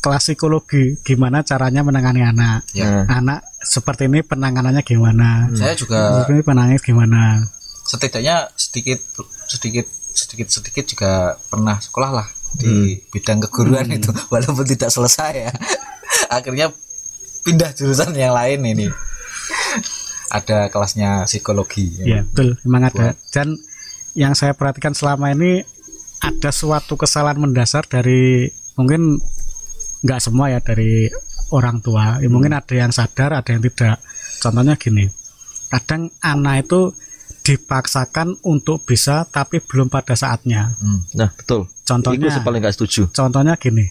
kelas 0.00 0.22
psikologi 0.26 0.96
gimana 1.00 1.42
caranya 1.42 1.82
menangani 1.82 2.22
anak. 2.22 2.64
ya 2.72 3.04
Anak 3.06 3.44
seperti 3.60 4.08
ini 4.08 4.24
penanganannya 4.24 4.80
gimana? 4.80 5.52
saya 5.52 5.76
juga 5.76 6.24
Seperti 6.24 6.32
ini 6.32 6.42
penangannya 6.42 6.80
gimana? 6.80 7.22
setidaknya 7.84 8.46
sedikit 8.54 9.02
sedikit 9.46 9.86
sedikit 10.14 10.48
sedikit 10.48 10.84
juga 10.86 11.10
pernah 11.46 11.74
sekolah 11.76 12.10
lah 12.12 12.28
di 12.54 12.94
bidang 13.10 13.42
keguruan 13.44 13.90
itu 13.90 14.10
walaupun 14.32 14.62
tidak 14.62 14.88
selesai 14.88 15.32
ya 15.34 15.52
akhirnya 16.36 16.70
pindah 17.42 17.74
jurusan 17.74 18.14
yang 18.14 18.30
lain 18.30 18.62
ini 18.64 18.86
ada 20.30 20.70
kelasnya 20.70 21.26
psikologi 21.26 21.98
Ya, 22.00 22.22
betul, 22.22 22.56
memang 22.64 22.88
ada. 22.88 23.18
Dan 23.28 23.58
yang 24.14 24.32
saya 24.32 24.54
perhatikan 24.54 24.94
selama 24.94 25.30
ini 25.30 25.62
ada 26.20 26.50
suatu 26.50 26.94
kesalahan 26.94 27.38
mendasar 27.38 27.86
dari 27.86 28.46
mungkin 28.74 29.18
nggak 30.00 30.20
semua 30.20 30.48
ya 30.48 30.60
dari 30.62 31.10
orang 31.50 31.82
tua. 31.82 32.22
Ya, 32.22 32.28
Mungkin 32.28 32.54
ada 32.54 32.72
yang 32.72 32.90
sadar, 32.90 33.34
ada 33.34 33.50
yang 33.50 33.60
tidak. 33.60 33.98
Contohnya 34.38 34.78
gini, 34.78 35.10
kadang 35.68 36.08
anak 36.20 36.64
itu 36.64 36.94
dipaksakan 37.40 38.36
untuk 38.44 38.84
bisa 38.84 39.24
tapi 39.26 39.58
belum 39.58 39.88
pada 39.88 40.14
saatnya. 40.14 40.76
Hmm. 40.78 41.00
nah 41.16 41.28
betul. 41.32 41.66
Contohnya, 41.82 42.30
Itu 42.30 42.46
paling 42.46 42.60
nggak 42.62 42.76
setuju. 42.78 43.02
contohnya 43.10 43.58
gini, 43.58 43.82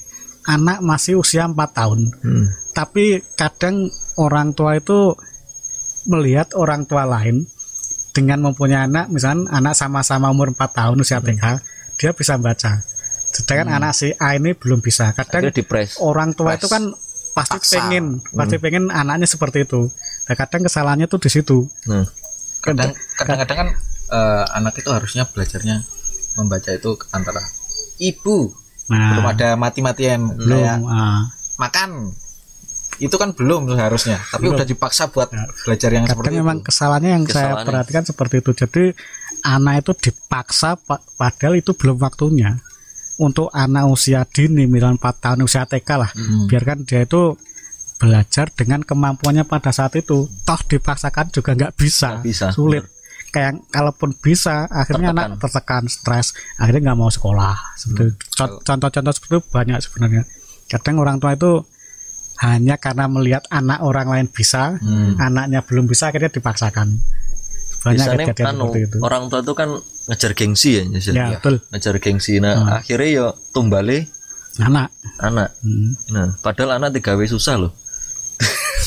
anak 0.48 0.80
masih 0.80 1.20
usia 1.20 1.44
4 1.44 1.56
tahun, 1.76 2.00
Hmm. 2.24 2.46
tapi 2.72 3.20
kadang 3.36 3.92
orang 4.16 4.56
tua 4.56 4.80
itu 4.80 5.12
melihat 6.10 6.58
orang 6.58 6.90
tua 6.90 7.06
lain 7.06 7.46
dengan 8.10 8.42
mempunyai 8.42 8.90
anak 8.90 9.14
misalnya 9.14 9.54
anak 9.54 9.78
sama-sama 9.78 10.34
umur 10.34 10.50
4 10.52 10.58
tahun 10.74 10.98
usia 10.98 11.22
TK 11.22 11.46
dia 12.02 12.12
bisa 12.18 12.42
baca. 12.42 12.82
Sedangkan 13.30 13.70
anak 13.78 13.94
si 13.94 14.10
A 14.18 14.34
ini 14.34 14.58
belum 14.58 14.82
bisa. 14.82 15.14
Kadang 15.14 15.54
orang 16.02 16.34
tua 16.34 16.58
Pres. 16.58 16.66
itu 16.66 16.68
kan 16.68 16.84
pasti 17.38 17.58
Paksa. 17.62 17.74
pengen 17.78 18.26
pasti 18.34 18.58
pengen 18.58 18.90
anaknya 18.90 19.30
seperti 19.30 19.70
itu. 19.70 19.94
Nah, 20.26 20.36
kadang 20.36 20.66
kesalahannya 20.66 21.06
tuh 21.06 21.22
di 21.22 21.30
situ. 21.30 21.70
Nah, 21.86 22.10
kadang 22.66 22.98
kadang-kadang 23.16 23.58
kan 23.62 23.70
eh, 24.10 24.46
anak 24.58 24.82
itu 24.82 24.90
harusnya 24.90 25.30
belajarnya 25.30 25.86
membaca 26.42 26.70
itu 26.74 26.98
antara 27.14 27.44
ibu. 28.02 28.50
Nah, 28.90 29.14
belum 29.14 29.26
ada 29.30 29.50
mati-matian 29.54 30.34
belum 30.34 30.58
kayak 30.58 30.78
ah. 30.90 31.30
makan 31.62 32.18
itu 33.00 33.16
kan 33.16 33.32
belum 33.32 33.68
seharusnya 33.70 34.20
tapi 34.28 34.46
udah 34.48 34.64
dipaksa 34.64 35.08
buat 35.08 35.32
belajar 35.64 35.90
yang 35.90 36.04
kadang 36.04 36.20
seperti 36.20 36.36
memang 36.36 36.58
itu. 36.60 36.66
kesalahannya 36.68 37.12
yang 37.12 37.24
saya 37.24 37.32
Kesalahannya. 37.32 37.66
perhatikan 37.66 38.04
seperti 38.04 38.36
itu. 38.38 38.52
Jadi 38.54 38.84
anak 39.42 39.74
itu 39.80 39.92
dipaksa 40.02 40.70
pa- 40.76 41.04
padahal 41.16 41.56
itu 41.56 41.72
belum 41.72 41.98
waktunya. 41.98 42.60
Untuk 43.18 43.48
anak 43.50 43.84
usia 43.86 44.24
dini 44.24 44.64
misalnya 44.64 44.96
4 44.98 45.16
tahun 45.20 45.40
usia 45.42 45.64
TK 45.64 45.90
lah. 45.94 46.12
Hmm. 46.12 46.46
biarkan 46.46 46.84
dia 46.84 47.04
itu 47.04 47.36
belajar 47.96 48.48
dengan 48.50 48.80
kemampuannya 48.80 49.44
pada 49.44 49.70
saat 49.70 49.96
itu. 49.96 50.24
Toh 50.44 50.60
dipaksakan 50.66 51.28
juga 51.30 51.52
nggak 51.52 51.74
bisa, 51.74 52.20
bisa, 52.20 52.48
sulit. 52.50 52.88
kayak 53.30 53.70
kalaupun 53.70 54.16
bisa 54.16 54.66
akhirnya 54.66 55.12
Tertekan. 55.12 55.30
anak 55.30 55.40
tertekan. 55.40 55.84
stres. 55.86 56.28
Akhirnya 56.56 56.82
nggak 56.88 56.98
mau 56.98 57.08
sekolah. 57.08 57.56
Con- 58.34 58.60
contoh-contoh 58.60 59.12
seperti 59.12 59.34
itu 59.34 59.42
banyak 59.46 59.78
sebenarnya. 59.80 60.24
Kadang 60.66 60.96
orang 60.98 61.18
tua 61.18 61.34
itu 61.34 61.62
hanya 62.40 62.76
karena 62.76 63.06
melihat 63.06 63.44
anak 63.50 63.80
orang 63.80 64.08
lain 64.08 64.28
bisa 64.28 64.80
Hmm. 64.80 65.16
anaknya 65.18 65.60
belum 65.62 65.86
bisa 65.86 66.08
akhirnya 66.08 66.32
dipaksakan. 66.32 66.88
Banyak 67.80 67.96
biasanya 67.96 68.26
kejadian 68.28 68.48
anu, 68.50 68.64
seperti 68.66 68.80
itu. 68.86 68.98
orang 69.00 69.24
tua 69.28 69.40
itu 69.40 69.54
kan 69.54 69.70
ngejar 70.06 70.32
gengsi 70.34 70.70
ya 70.74 70.84
Nyesel. 70.86 71.14
ya? 71.14 71.28
Betul. 71.36 71.56
Ngejar 71.70 71.96
gengsi. 71.98 72.34
Nah 72.38 72.54
Hmm. 72.58 72.76
akhirnya 72.76 73.08
ya 73.10 73.26
tumbale 73.52 74.08
anak. 74.58 74.88
Anak. 75.18 75.50
Hmm. 75.60 75.96
nah 76.10 76.28
padahal 76.40 76.76
anak 76.76 76.92
digawe 76.94 77.24
susah 77.24 77.56
loh. 77.58 77.72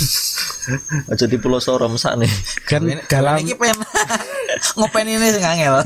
Aja 1.09 1.26
di 1.26 1.37
pulau 1.37 1.59
Sorom 1.59 1.97
sak 1.97 2.16
nih. 2.16 2.32
Dan 2.64 2.82
dalam 3.06 3.37
ini 3.37 3.52
pengen 3.52 3.82
ngopen 4.76 5.06
ini 5.06 5.26
sing 5.28 5.42
angel. 5.42 5.82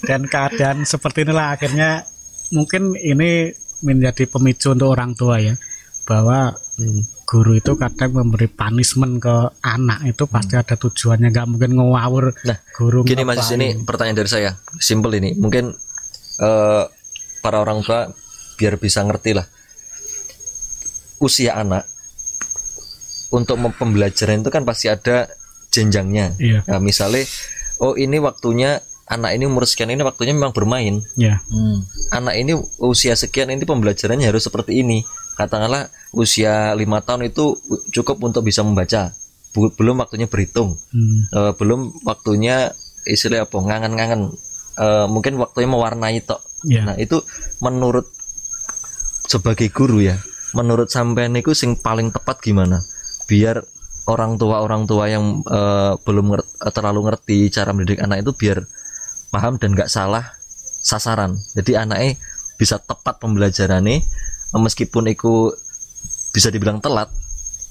Dan 0.00 0.26
keadaan 0.26 0.84
seperti 0.84 1.24
inilah 1.24 1.56
akhirnya 1.56 2.04
mungkin 2.50 2.94
ini 2.94 3.50
menjadi 3.80 4.26
pemicu 4.26 4.72
untuk 4.72 4.90
orang 4.90 5.14
tua 5.14 5.38
ya 5.38 5.54
bahwa 6.08 6.56
guru 7.28 7.60
itu 7.60 7.76
kadang 7.76 8.16
memberi 8.16 8.48
punishment 8.48 9.20
ke 9.20 9.36
anak 9.60 10.08
itu 10.08 10.24
pasti 10.24 10.56
ada 10.56 10.72
tujuannya. 10.80 11.28
Nggak 11.28 11.46
mungkin 11.52 11.70
ngawur 11.76 12.32
Nah, 12.48 12.56
guru 12.72 13.04
gini 13.04 13.28
mas 13.28 13.44
ini 13.52 13.76
pertanyaan 13.84 14.24
dari 14.24 14.30
saya. 14.32 14.56
Simple 14.80 15.20
ini. 15.20 15.36
Mungkin 15.36 15.68
eh, 16.40 16.84
para 17.44 17.60
orang 17.60 17.84
tua 17.84 18.08
biar 18.56 18.80
bisa 18.80 19.04
ngerti 19.04 19.36
lah. 19.36 19.44
Usia 21.20 21.60
anak 21.60 21.84
untuk 23.28 23.60
pembelajaran 23.76 24.40
itu 24.40 24.48
kan 24.48 24.64
pasti 24.64 24.88
ada 24.88 25.28
jenjangnya. 25.68 26.40
Iya. 26.40 26.64
Nah 26.64 26.80
misalnya 26.80 27.28
oh 27.84 27.92
ini 28.00 28.16
waktunya 28.16 28.80
anak 29.04 29.36
ini 29.36 29.44
umur 29.44 29.68
sekian 29.68 29.92
ini 29.92 30.00
waktunya 30.00 30.32
memang 30.32 30.56
bermain. 30.56 31.04
Ya 31.20 31.44
Hmm. 31.52 31.84
anak 32.16 32.40
ini 32.40 32.56
usia 32.80 33.12
sekian 33.12 33.52
ini 33.52 33.68
pembelajarannya 33.68 34.24
harus 34.24 34.48
seperti 34.48 34.80
ini 34.80 35.04
katakanlah 35.38 35.86
usia 36.10 36.74
lima 36.74 36.98
tahun 36.98 37.30
itu 37.30 37.54
cukup 37.94 38.18
untuk 38.26 38.42
bisa 38.42 38.66
membaca. 38.66 39.14
Belum 39.54 40.02
waktunya 40.02 40.26
berhitung. 40.26 40.74
Hmm. 40.90 41.30
Eh, 41.30 41.52
belum 41.54 42.02
waktunya 42.02 42.74
istilah 43.06 43.46
apa 43.46 43.54
ngangen-ngangen. 43.54 44.34
Eh, 44.76 45.06
mungkin 45.06 45.38
waktunya 45.38 45.70
mewarnai 45.70 46.18
tok. 46.26 46.42
Ya. 46.66 46.82
Nah 46.82 46.98
itu 46.98 47.22
menurut 47.62 48.10
sebagai 49.30 49.70
guru 49.70 50.02
ya 50.02 50.18
menurut 50.56 50.88
sampean 50.88 51.36
itu 51.36 51.52
sing 51.52 51.76
paling 51.76 52.14
tepat 52.14 52.40
gimana? 52.40 52.80
Biar 53.28 53.60
orang 54.08 54.40
tua 54.40 54.64
orang 54.64 54.88
tua 54.88 55.10
yang 55.10 55.44
eh, 55.44 55.92
belum 56.00 56.26
nger- 56.32 56.48
eh, 56.64 56.72
terlalu 56.72 57.00
ngerti 57.12 57.38
cara 57.52 57.70
mendidik 57.76 58.00
anak 58.00 58.24
itu 58.24 58.32
biar 58.32 58.64
paham 59.28 59.60
dan 59.60 59.76
nggak 59.76 59.90
salah 59.92 60.24
sasaran. 60.80 61.36
Jadi 61.52 61.76
anaknya 61.76 62.16
bisa 62.56 62.80
tepat 62.80 63.20
pembelajarannya 63.20 64.02
meskipun 64.56 65.12
itu 65.12 65.52
bisa 66.32 66.48
dibilang 66.48 66.80
telat 66.80 67.08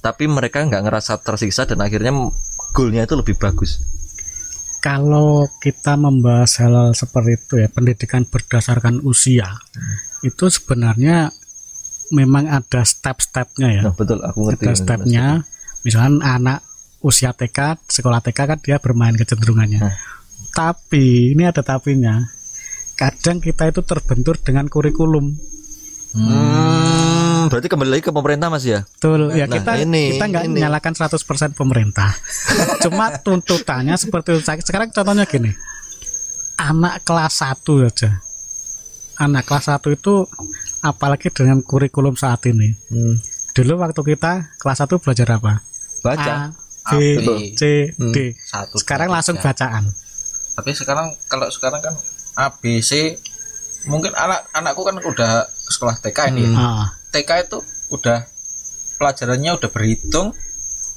tapi 0.02 0.30
mereka 0.30 0.62
nggak 0.62 0.84
ngerasa 0.88 1.20
tersiksa 1.20 1.66
dan 1.66 1.82
akhirnya 1.82 2.14
goalnya 2.72 3.04
itu 3.10 3.18
lebih 3.18 3.36
bagus. 3.36 3.82
Kalau 4.80 5.50
kita 5.60 5.98
membahas 5.98 6.62
hal 6.64 6.94
seperti 6.94 7.32
itu 7.36 7.54
ya 7.66 7.68
pendidikan 7.68 8.24
berdasarkan 8.24 9.02
usia 9.04 9.58
itu 10.22 10.46
sebenarnya 10.48 11.34
memang 12.14 12.48
ada 12.48 12.86
step-stepnya 12.86 13.68
ya. 13.74 13.82
Nah 13.84 13.96
betul 13.98 14.22
aku 14.22 14.48
ngerti 14.48 14.64
ada 14.64 14.74
stepnya. 14.78 15.26
Misalkan 15.82 16.22
anak 16.24 16.64
usia 17.02 17.34
TK 17.34 17.90
sekolah 17.90 18.22
TK 18.22 18.40
kan 18.56 18.60
dia 18.62 18.78
bermain 18.78 19.18
kecenderungannya. 19.18 19.82
Nah. 19.82 19.98
tapi 20.54 21.38
ini 21.38 21.46
ada 21.46 21.62
tapinya. 21.62 22.18
Kadang 22.98 23.38
kita 23.38 23.70
itu 23.70 23.86
terbentur 23.86 24.42
dengan 24.42 24.66
kurikulum 24.66 25.38
Hmm, 26.10 27.48
berarti 27.48 27.68
kembali 27.68 27.90
lagi 27.90 28.04
ke 28.04 28.12
pemerintah 28.12 28.48
mas 28.48 28.64
ya? 28.64 28.84
betul 28.86 29.32
ya 29.32 29.44
Nah, 29.44 29.54
kita 29.54 29.72
ini- 29.78 30.14
kita 30.14 30.26
nggak 30.26 30.44
ini. 30.46 30.54
menyalahkan 30.54 30.94
100% 30.94 31.20
pemerintah 31.54 32.12
cuma 32.84 33.12
tuntutannya 33.14 33.94
seperti 33.94 34.34
itu 34.34 34.42
sekarang 34.62 34.90
contohnya 34.90 35.24
gini 35.24 35.52
anak 36.58 37.04
kelas 37.04 37.44
1 37.44 37.60
aja 37.84 38.24
anak 39.18 39.44
kelas 39.44 39.68
1 39.70 39.94
itu 39.94 40.26
apalagi 40.80 41.28
dengan 41.30 41.60
kurikulum 41.60 42.14
saat 42.14 42.46
ini 42.46 42.74
dulu 43.52 43.74
waktu 43.78 44.02
kita 44.06 44.56
kelas 44.56 44.78
1 44.82 44.98
belajar 44.98 45.28
apa 45.34 45.54
Baca. 45.98 46.54
A, 46.86 46.88
A, 46.88 46.96
B. 46.96 47.52
C, 47.52 47.92
D. 47.92 48.32
Satu, 48.40 48.80
Sekarang 48.80 49.10
langsung 49.10 49.36
bacaan. 49.36 49.92
tapi 50.54 50.72
sekarang 50.72 51.12
kalau 51.28 51.46
sekarang 51.48 51.78
kan 51.80 51.94
A 52.34 52.48
B 52.54 52.80
C 52.80 53.18
mungkin 53.86 54.14
anak 54.14 54.46
anakku 54.52 54.82
kan 54.82 54.96
udah 54.98 55.46
sekolah 55.68 56.00
TK 56.00 56.20
ini 56.34 56.44
ya. 56.48 56.56
Ah. 56.56 56.88
TK 57.12 57.30
itu 57.48 57.58
udah 57.92 58.24
pelajarannya 58.98 59.52
udah 59.56 59.70
berhitung 59.70 60.34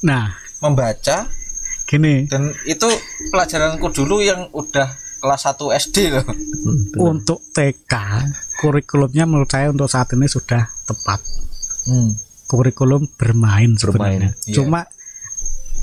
Nah, 0.01 0.33
membaca 0.65 1.29
gini, 1.85 2.25
dan 2.25 2.49
itu 2.65 2.89
pelajaranku 3.29 3.93
dulu 3.93 4.25
yang 4.25 4.49
udah 4.49 4.97
kelas 5.21 5.41
1 5.45 5.77
SD 5.77 6.09
loh 6.09 6.25
untuk 6.97 7.45
TK 7.53 7.93
kurikulumnya 8.57 9.29
menurut 9.29 9.45
saya 9.45 9.69
untuk 9.69 9.85
saat 9.85 10.09
ini 10.17 10.25
sudah 10.25 10.65
tepat. 10.89 11.21
hmm. 11.85 12.09
Kurikulum 12.49 13.07
bermain 13.15 13.77
sebenarnya. 13.77 14.35
iya. 14.49 14.55
Cuma 14.59 14.83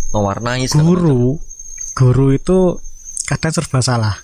Mewarnai 0.09 0.65
guru, 0.73 1.37
guru 1.93 2.27
itu 2.33 2.81
kadang 3.29 3.53
serba 3.53 3.81
salah. 3.85 4.17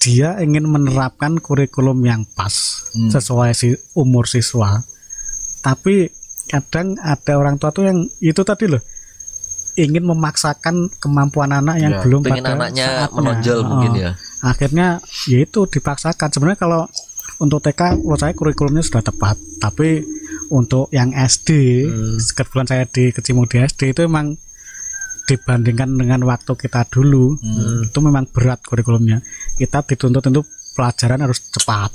Dia 0.00 0.40
ingin 0.40 0.64
menerapkan 0.64 1.36
kurikulum 1.36 2.00
yang 2.02 2.24
pas 2.26 2.80
Hmm. 2.90 3.06
sesuai 3.08 3.52
si 3.52 3.68
umur 3.92 4.24
siswa. 4.24 4.80
Tapi 5.60 6.08
kadang 6.46 6.96
ada 6.98 7.36
orang 7.36 7.54
tua 7.54 7.70
tuh 7.70 7.84
yang 7.84 7.98
itu 8.18 8.40
tadi 8.40 8.66
loh 8.66 8.82
ingin 9.76 10.02
memaksakan 10.02 10.90
kemampuan 10.98 11.52
anak 11.52 11.78
yang 11.78 11.94
Ya, 11.94 12.00
belum 12.02 12.20
pada 12.22 12.42
anaknya 12.50 12.86
saatnya. 12.98 13.14
menonjol 13.14 13.58
Oh. 13.60 13.66
mungkin 13.70 13.92
ya. 13.94 14.10
akhirnya 14.42 14.86
ya 15.24 15.38
itu 15.38 15.60
dipaksakan 15.64 16.28
sebenarnya 16.28 16.58
kalau 16.58 16.82
untuk 17.38 17.62
TK 17.62 17.80
menurut 17.96 18.18
saya 18.18 18.34
kurikulumnya 18.34 18.82
sudah 18.82 19.00
tepat 19.00 19.38
tapi 19.56 20.02
untuk 20.50 20.90
yang 20.90 21.14
SD 21.14 21.86
Hmm. 21.86 22.18
kebetulan 22.18 22.66
saya 22.66 22.84
di 22.84 23.04
Kecimudi 23.10 23.56
SD 23.62 23.94
itu 23.94 24.02
memang 24.02 24.34
dibandingkan 25.30 25.94
dengan 25.94 26.20
waktu 26.22 26.52
kita 26.52 26.84
dulu 26.86 27.36
Hmm. 27.36 27.86
itu 27.86 27.98
memang 27.98 28.26
berat 28.26 28.58
kurikulumnya 28.60 29.22
kita 29.54 29.82
dituntut 29.84 30.26
untuk 30.26 30.44
pelajaran 30.72 31.20
harus 31.20 31.38
cepat 31.46 31.94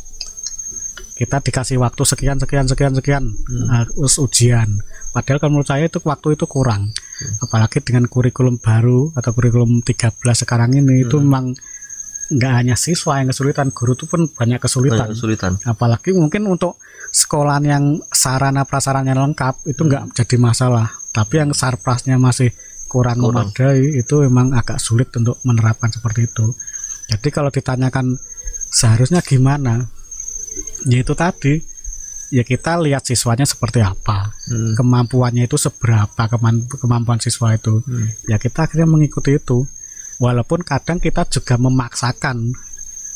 kita 1.15 1.39
dikasih 1.39 1.77
waktu 1.77 2.03
sekian 2.03 2.35
sekian 2.37 2.65
sekian 2.65 2.93
sekian 2.93 3.23
Hmm. 3.23 3.67
uh, 3.67 3.85
us- 3.99 4.19
ujian 4.19 4.79
padahal 5.11 5.39
kalau 5.39 5.51
menurut 5.53 5.69
saya 5.69 5.85
itu 5.85 5.99
waktu 6.01 6.35
itu 6.35 6.45
kurang 6.45 6.91
Hmm. 6.91 7.35
apalagi 7.41 7.79
dengan 7.79 8.03
kurikulum 8.05 8.55
baru 8.57 9.11
atau 9.11 9.31
kurikulum 9.31 9.79
13 9.81 10.11
sekarang 10.37 10.71
ini 10.73 11.03
itu 11.03 11.15
Hmm. 11.15 11.23
memang 11.25 11.45
nggak 12.25 12.53
hanya 12.53 12.75
siswa 12.75 13.21
yang 13.21 13.29
kesulitan 13.29 13.69
guru 13.69 13.93
itu 13.93 14.05
pun 14.05 14.25
banyak 14.25 14.57
kesulitan 14.57 14.97
Banyak 14.97 15.13
kesulitan. 15.13 15.51
apalagi 15.61 16.09
mungkin 16.11 16.49
untuk 16.49 16.81
sekolahan 17.13 17.63
yang 17.63 17.83
sarana 18.09 18.65
prasarannya 18.65 19.13
lengkap 19.13 19.61
itu 19.63 19.77
nggak 19.79 20.03
jadi 20.15 20.35
masalah 20.35 20.89
tapi 21.11 21.37
yang 21.37 21.53
sarprasnya 21.53 22.17
masih 22.17 22.49
kurang, 22.95 23.19
Kurang. 23.19 23.51
memadai 23.51 23.99
itu 23.99 24.15
memang 24.23 24.55
agak 24.55 24.79
sulit 24.79 25.11
untuk 25.11 25.35
menerapkan 25.43 25.91
seperti 25.91 26.31
itu 26.31 26.55
jadi 27.11 27.27
kalau 27.27 27.51
ditanyakan 27.51 28.15
seharusnya 28.71 29.19
gimana 29.19 29.91
ya 30.87 31.03
itu 31.03 31.11
tadi 31.11 31.59
ya 32.31 32.41
kita 32.41 32.79
lihat 32.81 33.03
siswanya 33.03 33.43
seperti 33.43 33.83
apa 33.83 34.31
Hmm. 34.47 34.73
kemampuannya 34.73 35.45
itu 35.45 35.57
seberapa 35.57 36.23
kemampuan 36.79 37.19
siswa 37.19 37.51
itu 37.51 37.83
Hmm. 37.83 38.07
ya 38.25 38.39
kita 38.39 38.65
akhirnya 38.65 38.87
mengikuti 38.87 39.35
itu 39.35 39.67
walaupun 40.17 40.63
kadang 40.63 40.97
kita 40.97 41.27
juga 41.27 41.59
memaksakan 41.59 42.55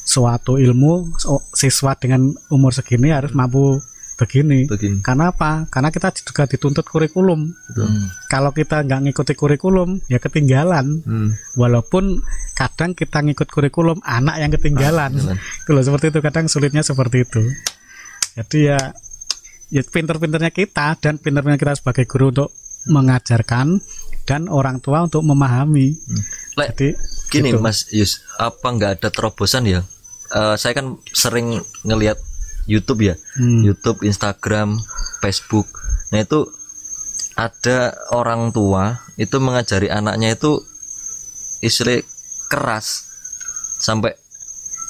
suatu 0.03 0.57
ilmu 0.57 1.15
siswa 1.53 1.93
dengan 1.95 2.33
umur 2.50 2.74
segini 2.74 3.13
harus 3.13 3.31
mampu 3.31 3.77
begini 4.20 4.68
Begini. 4.68 5.00
karena 5.00 5.32
apa 5.32 5.64
karena 5.66 5.88
kita 5.88 6.12
juga 6.14 6.44
dituntut 6.44 6.84
kurikulum 6.84 7.56
Hmm. 7.72 8.12
kalau 8.28 8.52
kita 8.52 8.84
nggak 8.84 9.08
ngikuti 9.08 9.34
kurikulum 9.34 10.04
ya 10.06 10.20
ketinggalan 10.20 11.00
Hmm. 11.02 11.32
walaupun 11.56 12.20
kadang 12.52 12.92
kita 12.92 13.24
ngikut 13.24 13.48
kurikulum 13.48 14.04
anak 14.04 14.36
yang 14.38 14.52
ketinggalan 14.52 15.16
itu 15.16 15.70
loh 15.70 15.80
seperti 15.80 16.12
itu 16.12 16.20
kadang 16.20 16.46
sulitnya 16.46 16.84
seperti 16.84 17.24
itu 17.24 17.44
Jadi 18.36 18.60
ya 18.66 18.80
ya 19.68 19.82
pinter-pinternya 19.82 20.50
kita 20.50 20.96
dan 20.98 21.16
pinternya 21.16 21.56
kita 21.56 21.76
sebagai 21.76 22.04
guru 22.04 22.30
untuk 22.30 22.50
mengajarkan 22.88 23.80
dan 24.24 24.48
orang 24.48 24.80
tua 24.80 25.04
untuk 25.04 25.22
memahami. 25.22 25.98
Lek, 26.56 26.68
Jadi 26.72 26.88
gini 27.28 27.50
gitu. 27.52 27.60
Mas 27.60 27.90
Yus, 27.90 28.24
apa 28.36 28.64
nggak 28.64 28.92
ada 28.98 29.10
terobosan 29.10 29.66
ya? 29.66 29.82
Eh, 30.30 30.56
saya 30.56 30.74
kan 30.74 30.94
sering 31.10 31.58
ngelihat 31.82 32.22
YouTube 32.70 33.02
ya, 33.04 33.16
Hmm. 33.34 33.66
YouTube, 33.66 34.06
Instagram, 34.06 34.78
Facebook. 35.20 35.66
Nah 36.10 36.22
itu 36.22 36.46
ada 37.34 37.78
orang 38.12 38.52
tua 38.52 39.00
itu 39.16 39.36
mengajari 39.38 39.88
anaknya 39.88 40.36
itu 40.36 40.62
istilah 41.60 42.04
keras 42.48 43.10
sampai 43.78 44.14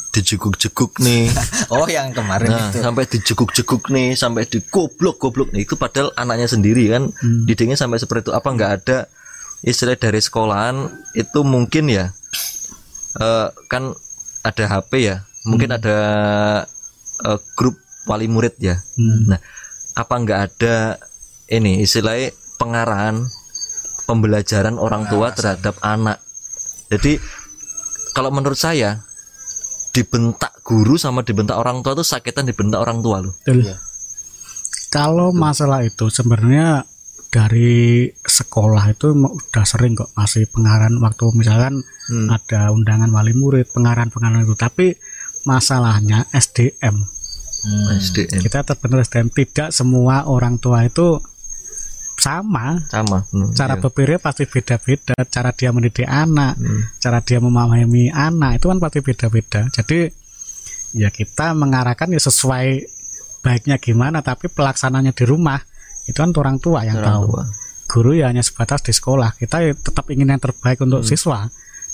dijeguk-jeguk 0.09 0.97
nih. 0.99 1.29
Oh 1.69 1.85
yang 1.85 2.09
kemarin 2.09 2.49
Nah, 2.49 2.67
itu. 2.67 2.81
sampai 2.81 3.05
dijeguk-jeguk 3.05 3.83
nih, 3.87 4.17
sampai 4.17 4.43
digoblok-goblok 4.43 5.53
nih. 5.53 5.63
Itu 5.63 5.77
padahal 5.77 6.09
anaknya 6.15 6.49
sendiri 6.49 6.89
kan 6.89 7.13
didiknya 7.45 7.77
sampai 7.77 8.01
seperti 8.01 8.27
itu. 8.27 8.33
Apa 8.33 8.49
nggak 8.49 8.71
ada 8.75 8.97
istilah 9.61 9.93
dari 9.93 10.17
sekolahan 10.17 10.87
itu 11.13 11.39
mungkin 11.43 11.87
ya 11.87 12.09
eh, 13.15 13.47
kan 13.67 13.93
ada 14.41 14.63
HP 14.65 14.91
ya, 15.03 15.17
mungkin 15.43 15.69
ada 15.69 15.97
eh, 17.25 17.39
grup 17.55 17.75
wali 18.07 18.27
murid 18.27 18.55
ya. 18.59 18.79
Hmm. 18.95 19.35
Nah, 19.35 19.39
apa 19.95 20.13
nggak 20.15 20.39
ada 20.39 20.97
ini 21.49 21.83
istilahnya 21.83 22.31
pengarahan 22.55 23.25
pembelajaran 24.05 24.81
orang 24.81 25.05
tua 25.07 25.33
terhadap 25.33 25.77
anak. 25.85 26.17
Jadi 26.89 27.21
kalau 28.17 28.33
menurut 28.33 28.57
saya 28.57 29.05
dibentak 29.93 30.61
guru 30.65 30.97
sama 30.97 31.21
dibentak 31.25 31.57
orang 31.57 31.81
tua 31.81 31.97
itu 31.97 32.05
sakitan 32.05 32.49
dibentak 32.49 32.81
orang 32.81 33.01
tua 33.01 33.21
loh. 33.21 33.33
Betul. 33.45 33.65
Iya. 33.65 33.77
Kalau 34.89 35.29
masalah 35.29 35.85
itu 35.85 36.09
sebenarnya 36.09 36.81
dari 37.29 38.09
sekolah 38.09 38.89
itu 38.89 39.13
udah 39.13 39.65
sering 39.65 39.93
kok 39.93 40.09
masih 40.17 40.49
pengarahan 40.49 40.97
waktu 40.97 41.29
misalkan 41.37 41.85
Hmm. 42.09 42.25
ada 42.25 42.73
undangan 42.73 43.13
wali 43.13 43.37
murid 43.37 43.69
pengarahan-pengarahan 43.69 44.41
itu 44.41 44.57
tapi 44.57 44.97
masalahnya 45.49 46.29
SDM 46.31 47.01
Hmm. 47.59 47.91
SDM 47.91 48.39
kita 48.39 48.63
terbenar 48.63 49.01
SDM 49.01 49.27
tidak 49.29 49.73
semua 49.73 50.23
orang 50.25 50.55
tua 50.55 50.85
itu 50.85 51.19
sama 52.15 52.83
sama. 52.87 53.23
Hmm, 53.31 53.51
cara 53.51 53.75
iya. 53.75 53.81
berpikirnya 53.81 54.19
pasti 54.19 54.43
beda-beda 54.43 55.15
cara 55.25 55.51
dia 55.51 55.71
mendidik 55.71 56.03
anak 56.03 56.55
Hmm. 56.55 56.83
cara 56.99 57.19
dia 57.19 57.39
memahami 57.39 58.11
anak 58.11 58.59
itu 58.59 58.65
kan 58.67 58.77
pasti 58.77 58.99
beda-beda 58.99 59.61
jadi 59.71 60.11
ya 60.93 61.09
kita 61.09 61.51
mengarahkan 61.51 62.11
ya 62.11 62.19
sesuai 62.19 62.67
baiknya 63.39 63.75
gimana 63.75 64.19
tapi 64.19 64.47
pelaksananya 64.47 65.11
di 65.11 65.23
rumah 65.23 65.59
itu 66.05 66.15
kan 66.15 66.31
orang 66.33 66.59
tua 66.59 66.83
yang 66.83 66.99
Orang 66.99 67.07
tahu 67.07 67.23
tua. 67.29 67.43
guru 67.87 68.11
ya 68.13 68.27
hanya 68.27 68.43
sebatas 68.43 68.83
di 68.83 68.91
sekolah 68.91 69.35
kita 69.35 69.63
ya 69.63 69.71
tetap 69.73 70.07
ingin 70.07 70.27
yang 70.29 70.39
terbaik 70.39 70.79
untuk 70.79 71.03
Hmm. 71.03 71.07
siswa 71.07 71.47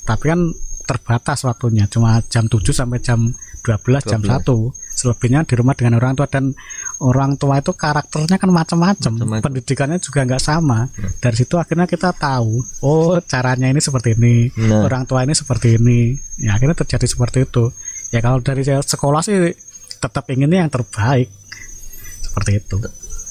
tapi 0.06 0.26
kan 0.26 0.42
terbatas 0.86 1.42
waktunya 1.42 1.86
cuma 1.86 2.18
jam 2.26 2.46
7 2.46 2.62
sampai 2.70 2.98
jam 2.98 3.30
12, 3.66 4.06
jam 4.06 4.22
12. 4.22 4.46
1 4.46 4.96
selebihnya 4.96 5.44
di 5.44 5.60
rumah 5.60 5.76
dengan 5.76 6.00
orang 6.00 6.16
tua 6.16 6.24
dan 6.32 6.56
orang 7.04 7.36
tua 7.36 7.60
itu 7.60 7.76
karakternya 7.76 8.40
kan 8.40 8.48
macam-macam 8.48 9.12
pendidikannya 9.44 10.00
juga 10.00 10.24
nggak 10.24 10.40
sama 10.40 10.88
dari 11.20 11.36
situ 11.36 11.60
akhirnya 11.60 11.84
kita 11.84 12.16
tahu 12.16 12.64
oh 12.80 13.20
caranya 13.28 13.68
ini 13.68 13.84
seperti 13.84 14.16
ini 14.16 14.48
Nah. 14.56 14.88
orang 14.88 15.04
tua 15.04 15.28
ini 15.28 15.36
seperti 15.36 15.76
ini 15.76 16.16
ya 16.40 16.56
akhirnya 16.56 16.80
terjadi 16.80 17.04
seperti 17.12 17.44
itu 17.44 17.76
ya 18.16 18.24
kalau 18.24 18.40
dari 18.40 18.64
saya 18.64 18.80
sekolah 18.80 19.20
sih 19.20 19.52
tetap 20.00 20.24
inginnya 20.32 20.64
yang 20.64 20.72
terbaik 20.72 21.28
seperti 22.24 22.64
itu 22.64 22.78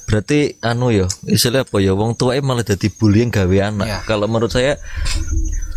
Berarti 0.05 0.61
anu 0.61 0.93
ya, 0.93 1.09
istilah 1.25 1.65
apa 1.65 1.81
ya? 1.81 1.97
Wong 1.97 2.13
tua 2.13 2.37
malah 2.45 2.61
jadi 2.61 2.93
bullying 2.93 3.33
gawe 3.33 3.73
anak. 3.73 3.89
Iya. 3.89 3.99
Kalau 4.05 4.29
menurut 4.29 4.53
saya 4.53 4.77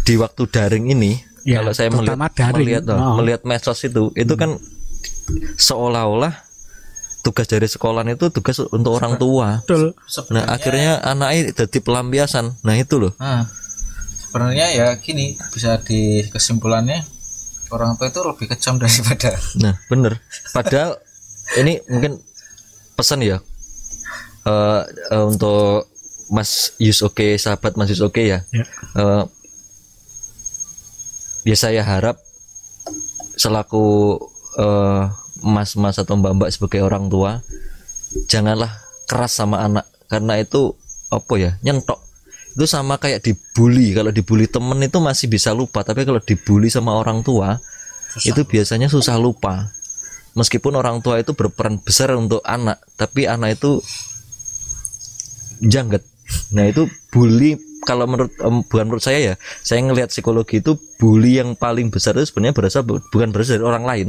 di 0.04 0.20
waktu 0.20 0.44
daring 0.52 0.92
ini, 0.92 1.16
Ya, 1.48 1.64
kalau 1.64 1.72
saya 1.72 1.88
melihat 1.88 2.20
daring. 2.36 2.60
melihat, 2.60 2.84
oh, 2.92 3.16
melihat 3.24 3.42
medsos 3.48 3.80
itu, 3.88 4.12
itu 4.20 4.34
kan 4.36 4.60
seolah-olah 5.56 6.44
tugas 7.24 7.48
dari 7.48 7.68
sekolah 7.68 8.08
itu 8.08 8.28
tugas 8.32 8.60
untuk 8.72 9.00
orang 9.00 9.20
tua. 9.20 9.60
betul 9.64 9.92
Nah 9.92 10.04
Sebenarnya, 10.08 10.48
akhirnya 10.48 10.92
anaknya 11.04 11.42
jadi 11.64 11.80
pelampiasan. 11.84 12.46
Nah 12.64 12.76
itu 12.80 12.96
loh. 13.00 13.12
Nah, 13.20 13.44
sebenarnya 14.28 14.66
ya 14.72 14.88
gini 14.96 15.36
bisa 15.52 15.76
di 15.84 16.24
kesimpulannya 16.32 17.04
orang 17.72 18.00
tua 18.00 18.08
itu 18.08 18.22
lebih 18.24 18.46
kejam 18.56 18.80
daripada 18.82 19.36
Nah 19.60 19.76
bener. 19.92 20.24
Padahal 20.56 21.00
ini 21.60 21.84
mungkin 21.92 22.20
pesan 22.96 23.24
ya 23.24 23.44
eh, 24.48 24.82
eh, 24.88 25.24
untuk 25.24 25.92
Mas 26.28 26.76
Yus 26.80 27.04
Oke, 27.04 27.40
sahabat 27.40 27.76
Mas 27.76 27.92
Yus 27.92 28.04
Oke 28.04 28.24
ya. 28.28 28.44
ya 28.52 28.64
Eh, 28.96 29.24
ya 31.48 31.56
saya 31.56 31.80
harap 31.88 32.20
selaku 33.40 34.20
eh, 34.60 35.04
mas-mas 35.48 35.96
atau 35.96 36.20
mbak-mbak 36.20 36.52
sebagai 36.52 36.84
orang 36.84 37.08
tua 37.08 37.40
janganlah 38.28 38.84
keras 39.08 39.40
sama 39.40 39.64
anak. 39.64 39.88
Karena 40.12 40.40
itu 40.40 40.76
apa 41.08 41.34
ya 41.40 41.52
nyentok. 41.64 42.04
Itu 42.58 42.66
sama 42.68 43.00
kayak 43.00 43.24
dibully. 43.24 43.96
Kalau 43.96 44.12
dibully 44.12 44.52
temen 44.52 44.80
itu 44.84 45.00
masih 45.00 45.32
bisa 45.32 45.56
lupa. 45.56 45.88
Tapi 45.88 46.04
kalau 46.04 46.20
dibully 46.20 46.68
sama 46.68 47.00
orang 47.00 47.24
tua 47.24 47.56
itu 48.28 48.44
biasanya 48.44 48.92
susah 48.92 49.16
lupa. 49.16 49.72
Meskipun 50.36 50.76
orang 50.78 51.02
tua 51.02 51.22
itu 51.22 51.34
berperan 51.34 51.82
besar 51.82 52.14
untuk 52.14 52.44
anak 52.46 52.78
tapi 53.00 53.26
anak 53.26 53.58
itu 53.58 53.82
jangget. 55.64 56.06
Nah 56.54 56.70
itu 56.70 56.86
bully 57.10 57.58
kalau 57.88 58.04
menurut 58.04 58.36
em, 58.44 58.60
bukan 58.68 58.86
menurut 58.92 59.04
saya 59.04 59.20
ya 59.24 59.34
saya 59.64 59.80
ngelihat 59.80 60.12
psikologi 60.12 60.60
itu 60.60 60.76
bully 61.00 61.40
yang 61.40 61.56
paling 61.56 61.88
besar 61.88 62.20
itu 62.20 62.28
sebenarnya 62.28 62.52
berasal 62.52 62.84
bu- 62.84 63.00
bukan 63.08 63.32
berasal 63.32 63.56
dari 63.56 63.64
orang 63.64 63.86
lain 63.88 64.08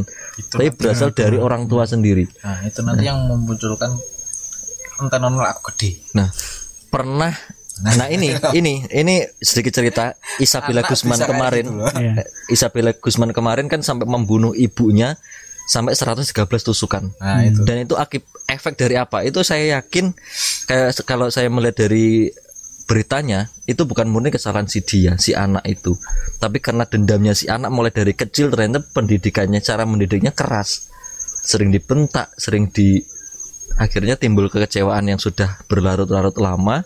tapi 0.50 0.74
berasal 0.74 1.14
dari 1.14 1.38
orang 1.38 1.70
tua 1.70 1.86
sendiri. 1.86 2.26
Nah 2.42 2.66
itu 2.66 2.82
nanti 2.82 3.06
yang 3.06 3.30
memunculkan 3.30 3.94
enten 4.98 5.22
aku 5.22 5.70
gede. 5.70 6.02
Nah 6.18 6.26
pernah 6.90 7.30
nah. 7.86 8.10
ini 8.10 8.34
ini 8.58 8.82
ini 8.90 9.22
sedikit 9.38 9.78
cerita 9.78 10.18
Isabella 10.42 10.82
Anak 10.82 10.90
Gusman 10.90 11.20
kemarin. 11.22 11.66
gitu. 11.70 11.86
Iya. 12.02 12.12
Eh, 12.18 12.26
Isabella 12.50 12.90
Gusman 12.98 13.30
kemarin 13.30 13.70
kan 13.70 13.86
sampai 13.86 14.10
membunuh 14.10 14.50
ibunya 14.58 15.14
sampai 15.68 15.92
113 15.92 16.32
tusukan. 16.64 17.12
Nah 17.20 17.44
itu. 17.44 17.60
Dan 17.62 17.84
itu 17.84 17.94
akib 17.94 18.24
efek 18.48 18.74
dari 18.80 18.96
apa? 18.96 19.20
Itu 19.22 19.44
saya 19.44 19.78
yakin 19.78 20.16
kayak 20.64 21.04
kalau 21.04 21.28
saya 21.28 21.52
melihat 21.52 21.86
dari 21.86 22.32
beritanya 22.88 23.52
itu 23.68 23.84
bukan 23.84 24.08
murni 24.08 24.32
kesalahan 24.32 24.64
si 24.64 24.80
dia 24.80 25.14
si 25.20 25.36
anak 25.36 25.62
itu. 25.68 25.92
Tapi 26.40 26.58
karena 26.58 26.88
dendamnya 26.88 27.36
si 27.36 27.44
anak 27.46 27.68
mulai 27.68 27.92
dari 27.92 28.16
kecil 28.16 28.48
ternyata 28.48 28.80
pendidikannya 28.80 29.60
cara 29.60 29.84
mendidiknya 29.84 30.32
keras. 30.32 30.88
Sering 31.44 31.68
dibentak 31.68 32.32
sering 32.40 32.72
di 32.72 33.04
akhirnya 33.76 34.16
timbul 34.16 34.48
kekecewaan 34.48 35.04
yang 35.04 35.20
sudah 35.20 35.60
berlarut-larut 35.68 36.34
lama. 36.40 36.82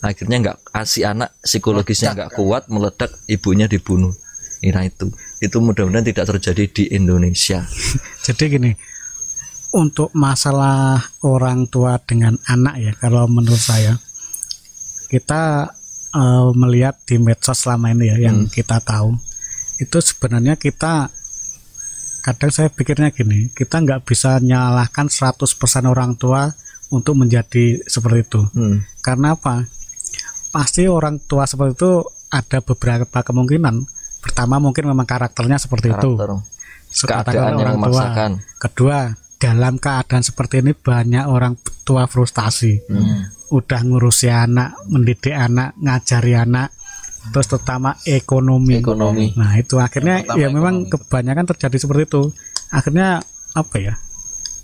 Akhirnya 0.00 0.40
nggak 0.40 0.56
ah, 0.72 0.88
si 0.88 1.04
anak 1.04 1.36
psikologisnya 1.44 2.16
nggak 2.16 2.32
kuat 2.32 2.72
meledak 2.72 3.12
ibunya 3.28 3.68
dibunuh. 3.68 4.16
Nah 4.64 4.82
itu. 4.88 5.12
Itu 5.36 5.60
mudah-mudahan 5.60 6.02
tidak 6.02 6.32
terjadi 6.32 6.64
di 6.72 6.84
Indonesia. 6.96 7.60
Jadi 8.26 8.44
gini, 8.56 8.72
untuk 9.76 10.08
masalah 10.16 11.12
orang 11.20 11.68
tua 11.68 12.00
dengan 12.00 12.40
anak 12.48 12.74
ya, 12.80 12.92
kalau 12.96 13.28
menurut 13.28 13.60
saya 13.60 14.00
kita 15.06 15.72
eh, 16.14 16.50
melihat 16.54 16.98
di 17.06 17.16
medsos 17.22 17.62
selama 17.62 17.94
ini 17.94 18.12
ya, 18.12 18.30
yang 18.30 18.50
kita 18.50 18.82
tahu 18.82 19.16
itu 19.76 19.98
sebenarnya 20.00 20.56
kita 20.56 21.12
kadang 22.24 22.50
saya 22.50 22.66
pikirnya 22.72 23.14
gini, 23.14 23.54
kita 23.54 23.78
nggak 23.78 24.02
bisa 24.02 24.42
nyalahkan 24.42 25.06
100% 25.06 25.46
orang 25.86 26.18
tua 26.18 26.50
untuk 26.90 27.14
menjadi 27.14 27.78
seperti 27.86 28.18
itu. 28.26 28.42
Hmm. 28.50 28.82
Karena 28.98 29.38
apa? 29.38 29.62
Pasti 30.50 30.90
orang 30.90 31.22
tua 31.22 31.46
seperti 31.46 31.78
itu 31.78 31.92
ada 32.34 32.58
beberapa 32.64 33.22
kemungkinan. 33.22 33.86
Pertama 34.18 34.58
mungkin 34.58 34.90
memang 34.90 35.06
karakternya 35.06 35.60
seperti 35.62 35.94
itu 35.94 36.18
karakter 36.18 36.42
sekatakan 36.90 37.34
keadaan 37.34 37.52
yang 37.52 37.58
orang 37.62 37.78
tua. 37.78 38.04
Kedua, 38.58 38.98
dalam 39.36 39.74
keadaan 39.78 40.24
seperti 40.24 40.64
ini 40.64 40.72
banyak 40.74 41.24
orang 41.28 41.54
tua 41.86 42.10
frustasi. 42.10 42.82
Hmm. 42.90 43.35
Udah 43.48 43.80
ngurusi 43.80 44.26
anak, 44.26 44.74
mendidik 44.86 45.30
anak, 45.30 45.78
ngajari 45.78 46.34
anak, 46.34 46.74
terus 47.30 47.46
terutama 47.46 47.94
ekonomi. 48.02 48.76
ekonomi 48.76 49.34
Nah, 49.34 49.54
itu 49.54 49.78
akhirnya 49.78 50.26
ya 50.34 50.48
memang 50.48 50.84
ekonomi. 50.84 50.92
kebanyakan 50.92 51.46
terjadi 51.54 51.76
seperti 51.78 52.02
itu. 52.06 52.22
Akhirnya 52.68 53.22
apa 53.52 53.76
ya? 53.78 53.94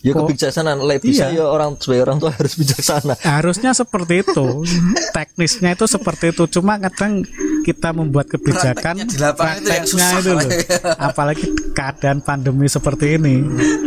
Ya 0.02 0.12
Kok- 0.12 0.26
kebijaksanaan 0.26 0.82
bisa 0.98 1.30
Iya. 1.30 1.38
ya 1.38 1.44
orang 1.46 1.78
sebagai 1.78 2.02
orang 2.02 2.18
tua 2.18 2.34
harus 2.34 2.58
bijaksana. 2.58 3.14
Harusnya 3.22 3.70
seperti 3.70 4.26
itu. 4.26 4.46
Teknisnya 5.14 5.78
itu 5.78 5.86
seperti 5.86 6.34
itu. 6.34 6.50
Cuma 6.50 6.74
kadang 6.76 7.22
kita 7.62 7.90
membuat 7.90 8.26
kebijakan 8.28 9.06
Prakteknya 9.06 9.78
itu 9.80 9.96
yang 9.96 10.18
itu 10.18 10.30
loh. 10.32 10.48
apalagi 10.98 11.46
keadaan 11.70 12.18
pandemi 12.20 12.66
seperti 12.66 13.16
ini 13.16 13.40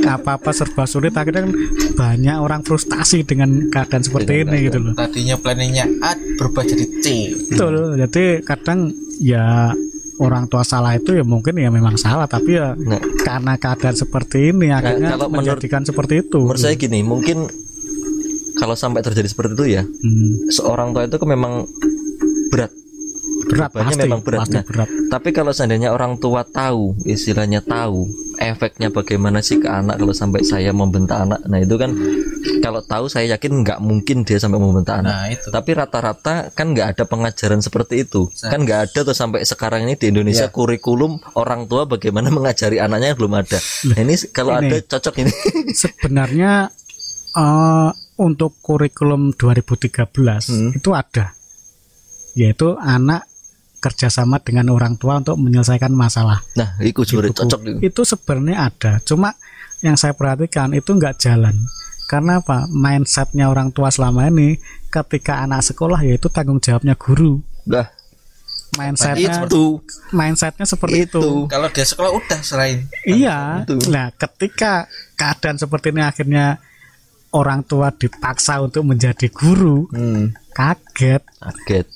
apa 0.03 0.35
apa 0.35 0.49
serba 0.49 0.83
sulit. 0.83 1.11
Akhirnya 1.11 1.43
kan 1.43 1.53
banyak 1.93 2.37
orang 2.37 2.61
frustasi 2.61 3.21
dengan 3.21 3.67
keadaan 3.67 4.01
seperti 4.01 4.41
ini 4.41 4.57
gitu 4.65 4.79
loh. 4.79 4.93
Tadinya 4.93 5.35
planningnya 5.35 5.85
A 5.99 6.11
berubah 6.35 6.63
jadi 6.63 6.85
C. 6.99 7.05
Betul. 7.47 7.73
Jadi 7.97 8.23
kadang 8.41 8.89
ya 9.17 9.71
orang 10.15 10.45
tua 10.45 10.63
salah 10.63 10.91
itu 10.91 11.11
ya 11.11 11.23
mungkin 11.23 11.53
ya 11.53 11.67
memang 11.67 11.95
salah 11.95 12.23
tapi 12.23 12.55
ya 12.55 12.71
Nah. 12.73 13.03
karena 13.19 13.53
keadaan 13.55 13.93
seperti 13.93 14.49
ini 14.49 14.71
akhirnya 14.71 15.11
kalau 15.13 15.27
menurut- 15.27 15.59
menjadikan 15.59 15.83
seperti 15.83 16.13
itu. 16.21 16.39
menurut 16.41 16.55
saya 16.57 16.73
gini 16.73 16.99
mungkin 17.01 17.51
kalau 18.55 18.71
sampai 18.73 19.03
terjadi 19.03 19.27
seperti 19.27 19.51
itu 19.53 19.65
ya 19.69 19.83
Hmm, 19.83 20.47
seorang 20.47 20.89
tua 20.89 21.03
itu 21.03 21.15
kan 21.15 21.27
memang 21.27 21.67
berat 22.47 22.71
berat 23.45 23.71
pasti. 23.71 24.01
memang 24.01 24.21
berat, 24.25 24.39
pasti 24.45 24.57
nah. 24.57 24.63
berat. 24.65 24.87
tapi 25.09 25.29
kalau 25.31 25.51
seandainya 25.53 25.89
orang 25.93 26.17
tua 26.17 26.41
tahu 26.43 26.97
istilahnya 27.05 27.61
tahu 27.61 28.05
efeknya 28.37 28.91
bagaimana 28.91 29.39
sih 29.39 29.59
ke 29.59 29.67
anak 29.69 29.99
kalau 29.99 30.11
sampai 30.11 30.43
saya 30.43 30.71
membentak 30.75 31.23
anak. 31.23 31.39
Nah 31.47 31.59
itu 31.59 31.75
kan 31.79 31.95
kalau 32.59 32.83
tahu 32.83 33.07
saya 33.07 33.35
yakin 33.35 33.63
nggak 33.63 33.79
mungkin 33.79 34.27
dia 34.27 34.37
sampai 34.37 34.59
membentak 34.59 35.01
anak. 35.01 35.13
Nah 35.15 35.25
itu. 35.31 35.47
Tapi 35.51 35.71
rata-rata 35.71 36.51
kan 36.51 36.75
nggak 36.75 36.87
ada 36.95 37.03
pengajaran 37.07 37.63
seperti 37.63 38.03
itu. 38.07 38.27
Kan 38.43 38.67
nggak 38.67 38.91
ada 38.91 38.99
tuh 39.07 39.15
sampai 39.15 39.43
sekarang 39.47 39.87
ini 39.87 39.95
di 39.95 40.11
Indonesia 40.11 40.51
kurikulum 40.51 41.19
orang 41.39 41.67
tua 41.71 41.87
bagaimana 41.87 42.27
mengajari 42.31 42.77
anaknya 42.79 43.15
belum 43.15 43.33
ada. 43.39 43.59
Nah, 43.91 43.97
ini 44.03 44.15
kalau 44.35 44.51
ini. 44.59 44.67
ada 44.71 44.77
cocok 44.83 45.15
ini. 45.23 45.31
sebenarnya 45.81 46.51
eh, 47.35 47.89
untuk 48.19 48.59
kurikulum 48.59 49.35
2013 49.35 50.11
Hmm. 50.51 50.71
itu 50.75 50.89
ada. 50.91 51.35
Yaitu 52.35 52.75
anak 52.75 53.23
kerjasama 53.85 54.41
dengan 54.41 54.73
orang 54.73 54.97
tua 54.97 55.21
untuk 55.21 55.37
menyelesaikan 55.37 55.93
masalah. 55.93 56.41
Nah 56.57 56.73
itu 56.81 57.05
buku. 57.05 57.29
cocok 57.29 57.59
itu 57.61 57.79
itu 57.85 58.01
sebenarnya 58.01 58.57
ada. 58.73 58.91
Cuma 59.05 59.37
yang 59.85 59.93
saya 59.93 60.17
perhatikan 60.17 60.73
itu 60.73 60.89
nggak 60.89 61.21
jalan. 61.21 61.53
Karena 62.09 62.41
apa? 62.41 62.65
Mindsetnya 62.69 63.49
orang 63.49 63.69
tua 63.69 63.93
selama 63.93 64.25
ini 64.29 64.57
ketika 64.89 65.45
anak 65.45 65.61
sekolah 65.61 66.01
yaitu 66.01 66.29
tanggung 66.33 66.57
jawabnya 66.57 66.97
guru. 66.97 67.41
Lah 67.69 67.93
mindsetnya 68.75 69.47
itu. 69.47 69.79
mindsetnya 70.11 70.67
seperti 70.67 71.07
itu, 71.07 71.21
Itu. 71.23 71.47
kalau 71.47 71.71
dia 71.71 71.87
sekolah 71.87 72.11
udah 72.11 72.39
selain 72.43 72.91
iya. 73.07 73.63
Itu. 73.63 73.79
nah 73.87 74.11
ketika 74.11 74.91
keadaan 75.15 75.55
seperti 75.55 75.95
ini 75.95 76.03
akhirnya 76.03 76.59
orang 77.31 77.63
tua 77.63 77.95
dipaksa 77.95 78.59
untuk 78.59 78.83
menjadi 78.83 79.31
guru 79.31 79.87
kaget. 80.51 81.23
Kaget 81.39 81.87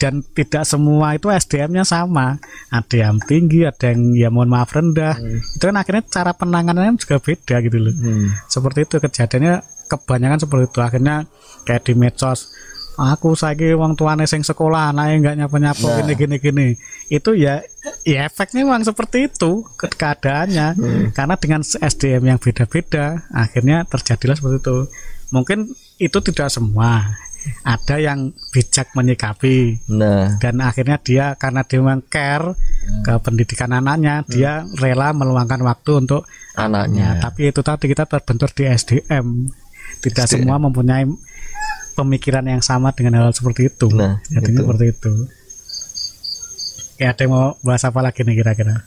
dan 0.00 0.24
tidak 0.32 0.64
semua 0.64 1.12
itu 1.12 1.28
SDM-nya 1.28 1.84
sama. 1.84 2.40
Ada 2.72 3.12
yang 3.12 3.20
tinggi, 3.20 3.68
ada 3.68 3.92
yang 3.92 4.16
ya 4.16 4.32
mohon 4.32 4.48
maaf 4.48 4.72
rendah. 4.72 5.20
Itu 5.20 5.68
kan 5.68 5.76
akhirnya 5.76 6.08
cara 6.08 6.32
penanganannya 6.32 6.96
juga 6.96 7.20
beda 7.20 7.60
gitu 7.60 7.76
loh. 7.76 7.92
Seperti 8.48 8.88
itu 8.88 8.96
kejadiannya 8.96 9.54
kebanyakan 9.86 10.40
seperti 10.40 10.64
itu. 10.72 10.80
Akhirnya 10.80 11.16
kayak 11.62 11.84
di 11.84 11.92
medsos 11.92 12.48
aku 13.00 13.32
saiki 13.32 13.72
wong 13.72 13.96
tuane 13.96 14.28
sing 14.28 14.44
sekolah 14.44 14.92
anaknya 14.92 15.16
nggak 15.22 15.36
nyapa-nyapa 15.40 15.86
gini 16.04 16.12
gini 16.12 16.36
gini 16.36 16.66
itu 17.08 17.32
ya 17.32 17.64
ya 18.04 18.28
efeknya 18.28 18.60
memang 18.60 18.84
seperti 18.84 19.32
itu 19.32 19.64
ke- 19.72 19.88
keadaannya 19.88 20.76
karena 21.16 21.34
dengan 21.40 21.64
SDM 21.64 22.28
yang 22.28 22.36
beda-beda 22.36 23.24
akhirnya 23.32 23.88
terjadilah 23.88 24.36
seperti 24.36 24.56
itu 24.60 24.76
mungkin 25.32 25.72
itu 25.96 26.18
tidak 26.20 26.52
semua 26.52 27.16
ada 27.62 27.96
yang 27.96 28.18
bijak 28.48 28.92
menyikapi 28.92 29.84
nah 29.86 30.36
dan 30.36 30.58
akhirnya 30.58 30.96
dia 30.96 31.24
karena 31.34 31.60
dia 31.62 31.78
memang 31.78 32.02
care 32.04 32.52
ke 33.00 33.12
pendidikan 33.18 33.70
anaknya 33.70 34.22
dia 34.24 34.52
rela 34.74 35.10
meluangkan 35.10 35.60
waktu 35.60 36.00
untuk 36.00 36.24
anaknya 36.52 37.16
Ya, 37.16 37.22
tapi 37.22 37.48
itu 37.48 37.60
tadi 37.60 37.86
kita 37.86 38.04
terbentur 38.04 38.50
di 38.50 38.64
SDM. 38.64 39.48
Tidak 39.98 40.24
SDM. 40.24 40.32
semua 40.42 40.56
mempunyai 40.58 41.06
pemikiran 41.92 42.44
yang 42.44 42.60
sama 42.60 42.90
dengan 42.90 43.18
hal 43.18 43.32
seperti 43.32 43.68
itu. 43.68 43.88
Nah, 43.90 44.20
Jadinya 44.26 44.50
itu. 44.50 44.62
seperti 44.62 44.84
itu. 44.88 45.12
Ya, 46.96 47.12
ada 47.12 47.20
yang 47.20 47.32
mau 47.32 47.46
bahas 47.60 47.80
apa 47.82 48.00
lagi 48.00 48.20
nih 48.20 48.36
kira-kira? 48.36 48.84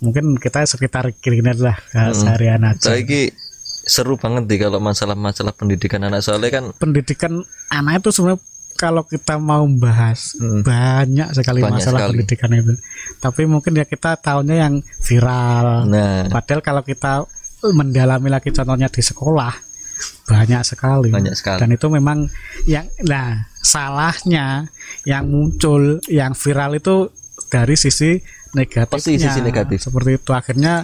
Mungkin 0.00 0.36
kita 0.36 0.64
sekitar 0.64 1.12
kira-kira 1.14 1.52
lah 1.54 1.76
Hmm. 1.92 2.12
seharian 2.12 2.62
aja. 2.62 2.88
saya 2.90 3.04
seru 3.84 4.16
banget 4.16 4.48
nih 4.48 4.58
kalau 4.64 4.80
masalah-masalah 4.80 5.52
pendidikan 5.52 6.00
anak 6.02 6.20
soalnya 6.20 6.50
kan 6.50 6.64
Pendidikan 6.76 7.44
anak 7.68 8.00
itu 8.00 8.10
sebenarnya 8.10 8.40
kalau 8.74 9.06
kita 9.06 9.38
mau 9.38 9.62
bahas 9.78 10.34
Hmm. 10.34 10.66
banyak 10.66 11.30
sekali 11.30 11.62
Banyak 11.62 11.78
masalah 11.78 11.98
sekali. 12.02 12.10
pendidikan 12.18 12.50
itu. 12.50 12.72
Tapi 13.20 13.42
mungkin 13.46 13.72
ya 13.72 13.86
kita 13.86 14.18
tahunya 14.18 14.56
yang 14.58 14.74
viral. 14.98 15.86
nah 15.86 16.26
Padahal 16.26 16.58
kalau 16.58 16.82
kita 16.82 17.22
mendalami 17.64 18.28
lagi 18.28 18.50
contohnya 18.50 18.90
di 18.90 18.98
sekolah 18.98 19.54
banyak 20.26 20.62
sekali. 20.66 21.08
Banyak 21.14 21.38
sekali. 21.38 21.58
Dan 21.62 21.70
itu 21.70 21.86
memang 21.86 22.26
yang 22.66 22.90
nah 23.06 23.46
salahnya 23.62 24.66
yang 25.06 25.28
muncul 25.28 26.02
yang 26.10 26.34
viral 26.34 26.74
itu 26.74 27.08
dari 27.46 27.78
sisi 27.78 28.18
negatifnya. 28.52 28.98
Pasti 28.98 29.22
sisi 29.22 29.40
negatif. 29.40 29.78
Seperti 29.80 30.18
itu 30.18 30.30
akhirnya 30.34 30.82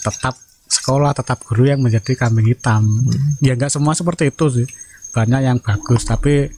tetap 0.00 0.38
sekolah 0.66 1.12
tetap 1.12 1.40
guru 1.44 1.68
yang 1.68 1.80
menjadi 1.80 2.16
kambing 2.16 2.50
hitam. 2.50 2.84
Hmm. 2.84 3.38
Ya 3.40 3.54
enggak 3.54 3.70
semua 3.72 3.92
seperti 3.92 4.32
itu 4.32 4.46
sih. 4.50 4.66
Banyak 5.14 5.40
yang 5.44 5.58
bagus 5.62 6.02
tapi 6.04 6.50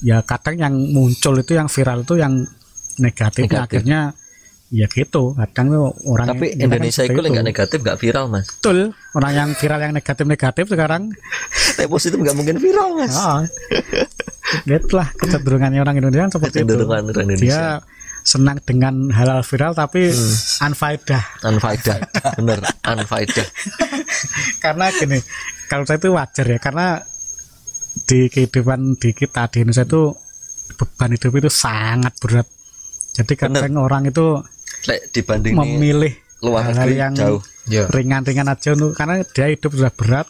ya 0.00 0.24
kadang 0.24 0.56
yang 0.56 0.74
muncul 0.96 1.36
itu 1.36 1.52
yang 1.52 1.68
viral 1.68 2.08
itu 2.08 2.16
yang 2.16 2.48
negatif, 2.96 3.44
Negatif. 3.48 3.84
akhirnya 3.84 4.00
ya 4.70 4.86
gitu. 4.86 5.34
Kadang 5.36 5.66
tuh 5.68 5.84
orang 6.08 6.26
tapi 6.30 6.54
kan 6.56 6.70
Indonesia 6.70 7.02
itu 7.04 7.20
nggak 7.20 7.46
negatif 7.46 7.78
nggak 7.82 7.98
viral 8.00 8.24
mas. 8.30 8.46
Betul. 8.48 8.96
Orang 9.12 9.32
yang 9.34 9.48
viral 9.52 9.80
yang 9.82 9.92
negatif 9.92 10.24
negatif 10.24 10.64
sekarang. 10.70 11.02
Tapi 11.76 11.88
positif 11.88 12.16
nggak 12.20 12.36
mungkin 12.36 12.56
viral 12.60 12.88
mas. 12.96 13.14
Oh, 13.16 13.40
lihatlah 14.66 15.08
kecenderungannya 15.16 15.80
orang 15.80 15.96
Indonesia 15.98 16.38
seperti 16.38 16.62
itu. 16.64 16.74
orang 16.86 17.08
Indonesia. 17.08 17.44
Dia 17.44 17.62
senang 18.22 18.60
dengan 18.62 19.08
halal 19.10 19.40
viral 19.44 19.72
tapi 19.72 20.12
unfaedah 20.60 21.24
unfaedah 21.44 21.98
bener 22.36 22.60
unfaedah 22.84 23.46
karena 24.64 24.86
gini 24.94 25.18
kalau 25.70 25.86
saya 25.86 26.02
itu 26.02 26.10
wajar 26.10 26.46
ya 26.46 26.58
karena 26.58 27.00
di 28.06 28.26
kehidupan 28.30 28.98
di 28.98 29.10
kita 29.14 29.46
di 29.50 29.62
Indonesia 29.62 29.86
itu 29.86 30.02
beban 30.74 31.10
hidup 31.12 31.32
itu 31.36 31.50
sangat 31.50 32.14
berat. 32.22 32.46
Jadi 33.10 33.32
kadang 33.34 33.74
orang 33.76 34.08
itu 34.08 34.38
Lek 34.86 35.12
dibanding 35.12 35.52
memilih 35.58 36.14
luar 36.40 36.72
negeri 36.72 36.94
yang 36.96 37.14
jauh. 37.14 37.42
Ya. 37.68 37.86
ringan-ringan 37.86 38.50
aja 38.50 38.74
untuk 38.74 38.96
karena 38.96 39.22
dia 39.22 39.46
hidup 39.50 39.76
sudah 39.76 39.92
berat. 39.92 40.26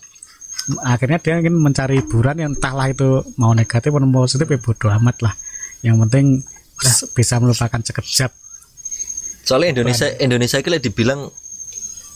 Akhirnya 0.84 1.16
dia 1.22 1.40
ingin 1.40 1.56
mencari 1.56 2.04
hiburan 2.04 2.36
yang 2.36 2.52
entahlah 2.52 2.92
itu 2.92 3.24
mau 3.40 3.56
negatif 3.56 3.94
atau 3.94 4.10
positif 4.12 4.44
ya 4.44 4.58
bodo 4.60 4.86
amat 4.92 5.16
lah. 5.24 5.34
Yang 5.80 5.96
penting 6.04 6.26
bisa 7.12 7.34
melupakan 7.38 7.80
sekejap 7.80 8.32
soalnya 9.44 9.80
Indonesia 9.80 10.06
Indonesia 10.20 10.56
itu 10.60 10.68
dibilang 10.78 11.28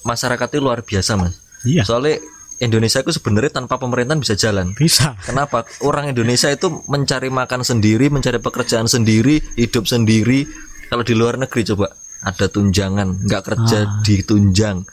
masyarakatnya 0.04 0.60
luar 0.60 0.84
biasa 0.84 1.16
mas. 1.16 1.34
Iya. 1.64 1.82
Soalnya 1.82 2.20
Indonesia 2.62 3.02
itu 3.02 3.10
sebenarnya 3.10 3.58
tanpa 3.58 3.80
pemerintahan 3.80 4.20
bisa 4.22 4.38
jalan. 4.38 4.76
Bisa. 4.78 5.18
Kenapa? 5.26 5.66
Orang 5.82 6.06
Indonesia 6.06 6.46
itu 6.52 6.70
mencari 6.86 7.32
makan 7.32 7.66
sendiri, 7.66 8.12
mencari 8.12 8.38
pekerjaan 8.38 8.86
sendiri, 8.86 9.42
hidup 9.58 9.88
sendiri. 9.90 10.46
Kalau 10.86 11.02
di 11.02 11.16
luar 11.16 11.40
negeri 11.40 11.66
coba 11.66 11.90
ada 12.22 12.46
tunjangan, 12.46 13.26
nggak 13.26 13.42
kerja 13.42 13.78
Ah. 13.84 14.00
ditunjang, 14.06 14.86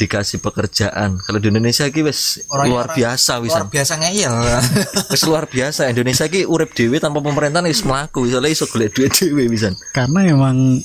dikasih 0.00 0.40
pekerjaan. 0.40 1.20
Kalau 1.20 1.36
di 1.36 1.48
Indonesia 1.48 1.84
ki 1.86 2.00
wes 2.00 2.40
Orang- 2.48 2.68
luar 2.68 2.84
orang- 2.86 2.96
biasa 2.96 3.32
luar 3.34 3.44
wisan. 3.44 3.64
biasa 3.68 3.92
ngeyel 3.98 4.34
Wes 5.12 5.22
luar 5.22 5.44
biasa. 5.44 5.80
Indonesia 5.86 6.24
ki 6.24 6.44
urip 6.44 6.72
dewe 6.72 6.96
tanpa 6.96 7.20
pemerintahan 7.20 7.66
wis 7.66 7.82
mlaku, 7.82 8.24
soalnya 8.26 8.48
iso 8.48 8.64
golek 8.64 8.90
duit 8.90 9.12
dewe 9.12 9.44
wisan. 9.46 9.76
karena 9.92 10.24
memang 10.26 10.80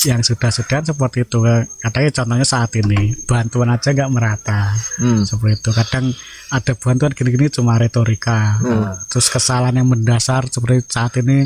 yang 0.00 0.24
sudah-sudah 0.24 0.80
seperti 0.82 1.28
itu 1.28 1.44
katanya 1.76 2.10
contohnya 2.10 2.46
saat 2.46 2.72
ini 2.72 3.12
bantuan 3.20 3.68
aja 3.68 3.92
nggak 3.92 4.08
merata 4.08 4.72
Hmm. 4.96 5.28
seperti 5.28 5.60
itu 5.60 5.70
kadang 5.74 6.04
ada 6.48 6.72
bantuan 6.72 7.12
gini-gini 7.12 7.52
cuma 7.52 7.76
retorika 7.76 8.56
Hmm. 8.56 8.96
terus 9.06 9.28
kesalahan 9.28 9.76
yang 9.76 9.92
mendasar 9.92 10.48
seperti 10.48 10.88
saat 10.88 11.20
ini 11.20 11.44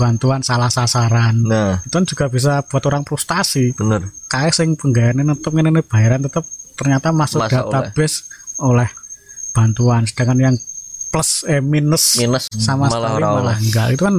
bantuan 0.00 0.40
salah 0.40 0.72
sasaran 0.72 1.36
Nah, 1.44 1.84
itu 1.84 1.92
kan 1.92 2.06
juga 2.08 2.24
bisa 2.26 2.64
buat 2.64 2.80
orang 2.82 3.04
frustasi 3.04 3.76
bener. 3.76 4.08
kayak 4.26 4.56
sing 4.56 4.72
penggayaannya 4.72 5.36
tetap 5.36 5.52
ini 5.52 5.84
bayaran 5.84 6.24
tetap 6.24 6.48
ternyata 6.72 7.12
masuk 7.12 7.44
Masuk 7.44 7.68
database 7.68 8.24
oleh. 8.56 8.88
bantuan 9.50 10.08
sedangkan 10.08 10.38
yang 10.40 10.56
plus 11.10 11.42
eh 11.44 11.60
minus, 11.60 12.16
Minus 12.16 12.46
sama 12.48 12.86
malah 12.86 13.10
sekali 13.10 13.20
malah 13.20 13.42
oleh. 13.44 13.56
enggak 13.60 13.86
itu 13.90 14.02
kan 14.02 14.16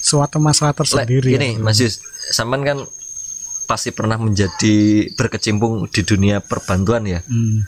suatu 0.00 0.38
masalah 0.38 0.72
tersendiri 0.72 1.34
gini 1.34 1.58
ya. 1.58 1.60
Mas 1.60 1.76
Yus, 1.76 1.98
sampean 2.30 2.62
kan 2.62 2.78
pasti 3.66 3.90
pernah 3.90 4.14
menjadi 4.14 4.74
berkecimpung 5.12 5.84
di 5.86 6.00
dunia 6.00 6.38
perbantuan 6.38 7.02
ya. 7.04 7.20
Hmm. 7.26 7.66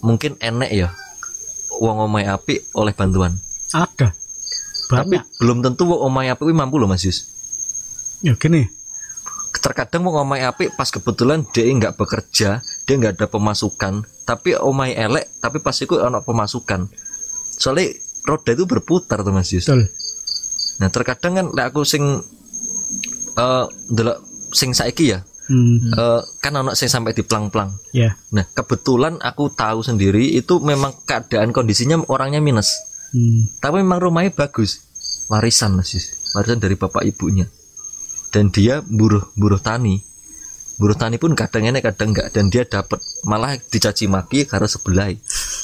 Mungkin 0.00 0.38
enek 0.38 0.70
ya. 0.72 0.88
Wong 1.74 1.98
omahe 2.00 2.26
api 2.26 2.70
oleh 2.72 2.92
bantuan. 2.92 3.36
ada 3.70 4.12
tapi 4.92 5.16
banyak. 5.16 5.38
belum 5.40 5.58
tentu 5.64 5.82
wong 5.88 6.00
omahe 6.12 6.28
apik 6.28 6.44
kuwi 6.44 6.56
mampu 6.56 6.76
loh 6.76 6.88
Mas 6.90 7.02
Yus. 7.08 7.28
Ya 8.20 8.36
gini. 8.36 8.68
Terkadang 9.56 10.04
wong 10.04 10.28
omahe 10.28 10.44
apik 10.44 10.76
pas 10.76 10.90
kebetulan 10.92 11.48
dia 11.50 11.68
nggak 11.70 11.96
bekerja 11.96 12.60
dia 12.60 12.94
nggak 12.94 13.16
ada 13.20 13.26
pemasukan 13.30 14.04
tapi 14.28 14.54
omahe 14.58 14.94
elek 14.96 15.40
tapi 15.40 15.58
pas 15.58 15.74
itu 15.74 15.96
ono 15.96 16.20
pemasukan. 16.20 16.88
Soalnya 17.56 17.94
roda 18.26 18.50
itu 18.52 18.64
berputar 18.68 19.24
tuh 19.24 19.32
Mas 19.34 19.50
Yus. 19.50 19.66
Betul. 19.66 19.88
Nah 20.80 20.88
terkadang 20.90 21.32
kan 21.38 21.46
lek 21.54 21.66
aku 21.72 21.82
sing 21.86 22.04
eh 23.32 23.64
ndelok 23.88 24.18
sing 24.52 24.76
saiki 24.76 25.16
ya 25.16 25.24
hmm, 25.48 25.96
eh, 25.96 26.20
kan 26.44 26.52
ono 26.52 26.76
sing 26.76 26.92
sampai 26.92 27.16
di 27.16 27.24
plang-plang 27.24 27.72
ya. 27.96 28.12
Nah 28.36 28.44
kebetulan 28.52 29.16
aku 29.20 29.48
tahu 29.52 29.80
sendiri 29.80 30.36
itu 30.36 30.60
memang 30.60 30.92
keadaan 31.08 31.50
kondisinya 31.50 32.00
orangnya 32.08 32.44
minus 32.44 32.91
hmm, 33.12 33.60
tapi 33.62 33.80
memang 33.80 34.00
rumahnya 34.08 34.32
bagus. 34.34 34.84
Warisan 35.28 35.78
Mas 35.78 35.92
Yus. 35.96 36.32
Warisan 36.36 36.60
dari 36.60 36.76
bapak 36.76 37.04
ibunya. 37.08 37.48
Dan 38.32 38.48
dia 38.48 38.80
buruh 38.80 39.32
buruh 39.36 39.60
tani. 39.60 40.00
Buruh 40.80 40.96
tani 40.96 41.20
pun 41.20 41.36
kadang 41.36 41.68
enak 41.68 41.84
kadang 41.92 42.16
enggak. 42.16 42.32
Dan 42.32 42.48
dia 42.48 42.64
dapat 42.64 43.00
malah 43.28 43.56
dicaci 43.56 44.08
maki 44.08 44.48
karena 44.48 44.68
sebelah 44.68 45.12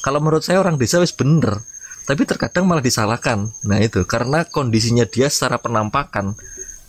kalau 0.01 0.23
menurut 0.23 0.45
saya 0.45 0.63
orang 0.63 0.79
desa 0.79 1.01
wis 1.03 1.13
bener. 1.17 1.65
Tapi 2.09 2.25
terkadang 2.25 2.65
malah 2.65 2.81
disalahkan. 2.81 3.53
Nah 3.69 3.79
itu. 3.81 4.05
Karena 4.09 4.45
kondisinya 4.49 5.05
dia 5.05 5.29
secara 5.29 5.61
penampakan 5.61 6.33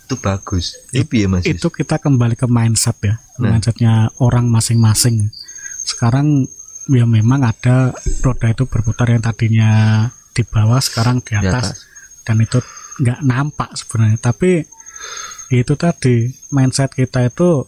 itu 0.09 0.15
bagus. 0.17 0.79
Itu 0.89 1.13
ya 1.13 1.27
mas 1.29 1.45
Yus? 1.45 1.59
itu 1.59 1.67
kita 1.69 1.99
kembali 1.99 2.33
ke 2.39 2.47
mindset 2.49 2.97
ya. 3.03 3.15
Nah. 3.37 3.53
mindsetnya 3.55 4.09
orang 4.23 4.47
masing-masing. 4.49 5.29
Sekarang 5.85 6.49
ya 6.89 7.05
memang 7.05 7.45
ada 7.45 7.93
roda 8.25 8.47
itu 8.49 8.65
berputar 8.65 9.13
yang 9.13 9.21
tadinya 9.21 9.69
di 10.39 10.47
bawah 10.47 10.79
sekarang 10.79 11.19
di 11.19 11.35
Di 11.35 11.43
atas, 11.43 11.65
atas. 11.67 11.79
dan 12.23 12.39
itu 12.39 12.63
nggak 13.03 13.19
nampak 13.27 13.75
sebenarnya. 13.75 14.19
Tapi 14.23 14.63
itu 15.51 15.73
tadi 15.75 16.31
mindset 16.55 16.95
kita 16.95 17.27
itu 17.27 17.67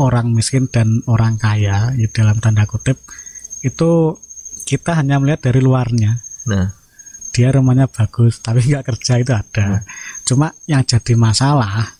orang 0.00 0.32
miskin 0.32 0.72
dan 0.72 1.04
orang 1.04 1.36
kaya 1.36 1.92
ya 1.92 2.08
dalam 2.08 2.40
tanda 2.40 2.64
kutip 2.64 2.96
itu 3.60 4.16
kita 4.64 4.96
hanya 4.96 5.20
melihat 5.20 5.52
dari 5.52 5.60
luarnya. 5.60 6.16
Nah. 6.48 6.72
Dia 7.36 7.52
rumahnya 7.52 7.92
bagus 7.92 8.40
tapi 8.40 8.64
nggak 8.64 8.88
kerja 8.88 9.20
itu 9.20 9.32
ada. 9.36 9.84
Cuma 10.24 10.56
yang 10.64 10.80
jadi 10.80 11.12
masalah 11.12 11.92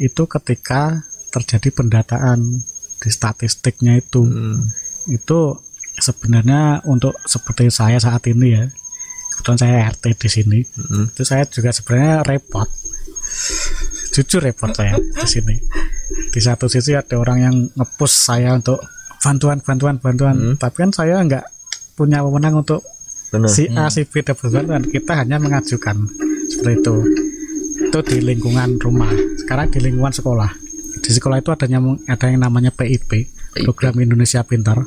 itu 0.00 0.24
ketika 0.24 1.04
terjadi 1.28 1.68
pendataan 1.76 2.64
di 3.02 3.08
statistiknya 3.12 4.00
itu. 4.00 4.24
Hmm, 4.24 4.72
itu 5.12 5.58
sebenarnya 5.98 6.80
untuk 6.88 7.12
seperti 7.26 7.68
saya 7.68 8.00
saat 8.00 8.24
ini 8.30 8.54
ya 8.54 8.64
kebetulan 9.42 9.58
saya 9.58 9.90
RT 9.90 10.04
di 10.14 10.28
sini. 10.30 10.58
Hmm, 10.62 11.10
itu 11.10 11.22
saya 11.26 11.42
juga 11.50 11.74
sebenarnya 11.74 12.22
repot. 12.22 12.70
Jujur 14.14 14.38
repot 14.38 14.70
saya 14.70 14.94
di 14.94 15.26
sini. 15.26 15.58
Di 16.30 16.38
satu 16.38 16.70
sisi 16.70 16.94
ada 16.94 17.18
orang 17.18 17.38
yang 17.42 17.56
ngepush 17.74 18.30
saya 18.30 18.54
untuk 18.54 18.78
bantuan 19.18 19.58
bantuan 19.58 19.98
bantuan. 19.98 20.34
Hmm. 20.38 20.54
tapi 20.62 20.86
kan 20.86 20.94
saya 20.94 21.18
nggak 21.26 21.42
punya 21.98 22.22
wewenang 22.22 22.62
untuk 22.62 22.86
benar. 23.34 23.50
si 23.50 23.66
A 23.74 23.90
si 23.90 24.06
B 24.06 24.22
dapat 24.22 24.46
bantuan 24.46 24.86
kita 24.86 25.12
hanya 25.18 25.42
mengajukan. 25.42 26.06
Seperti 26.46 26.78
itu. 26.78 26.96
Itu 27.90 27.98
di 28.06 28.22
lingkungan 28.22 28.78
rumah. 28.78 29.10
Sekarang 29.42 29.66
di 29.74 29.82
lingkungan 29.82 30.14
sekolah. 30.14 30.50
Di 31.02 31.10
sekolah 31.10 31.42
itu 31.42 31.50
adanya 31.50 31.82
ada 32.06 32.30
yang 32.30 32.46
namanya 32.46 32.70
PIP 32.70 33.26
program 33.66 33.98
Indonesia 33.98 34.46
Pintar. 34.46 34.86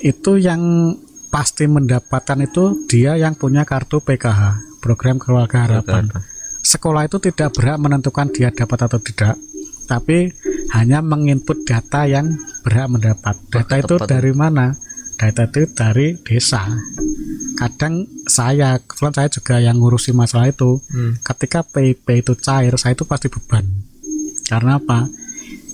Itu 0.00 0.40
yang 0.40 0.96
pasti 1.32 1.64
mendapatkan 1.64 2.38
itu 2.44 2.84
dia 2.84 3.16
yang 3.16 3.32
punya 3.32 3.64
kartu 3.64 4.04
PKH 4.04 4.78
program 4.84 5.16
keluarga 5.16 5.64
harapan. 5.64 6.12
Sekolah 6.60 7.08
itu 7.08 7.16
tidak 7.18 7.56
berhak 7.56 7.80
menentukan 7.80 8.28
dia 8.30 8.52
dapat 8.52 8.78
atau 8.86 9.00
tidak 9.00 9.34
tapi 9.82 10.30
hanya 10.72 11.02
menginput 11.02 11.66
data 11.66 12.06
yang 12.06 12.32
berhak 12.62 12.88
mendapat. 12.88 13.34
Data 13.50 13.74
itu 13.76 13.94
dari 14.00 14.32
mana? 14.32 14.72
Data 15.18 15.44
itu 15.44 15.68
dari 15.68 16.16
desa. 16.22 16.64
Kadang 17.58 18.08
saya 18.24 18.80
kebetulan 18.80 19.14
saya 19.14 19.28
juga 19.28 19.54
yang 19.60 19.76
ngurusi 19.78 20.16
masalah 20.16 20.48
itu 20.48 20.80
Hmm. 20.88 21.18
ketika 21.20 21.60
PIP 21.62 22.24
itu 22.24 22.32
cair 22.38 22.72
saya 22.80 22.96
itu 22.96 23.04
pasti 23.04 23.28
beban. 23.28 23.66
Karena 24.48 24.80
apa? 24.80 25.06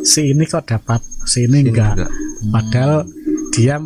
Si 0.02 0.34
ini 0.34 0.44
kok 0.44 0.66
dapat 0.66 1.00
si 1.24 1.46
ini 1.46 1.62
Ini 1.62 1.70
enggak. 1.70 1.94
enggak. 1.96 2.10
padahal 2.50 2.92
dia 3.50 3.76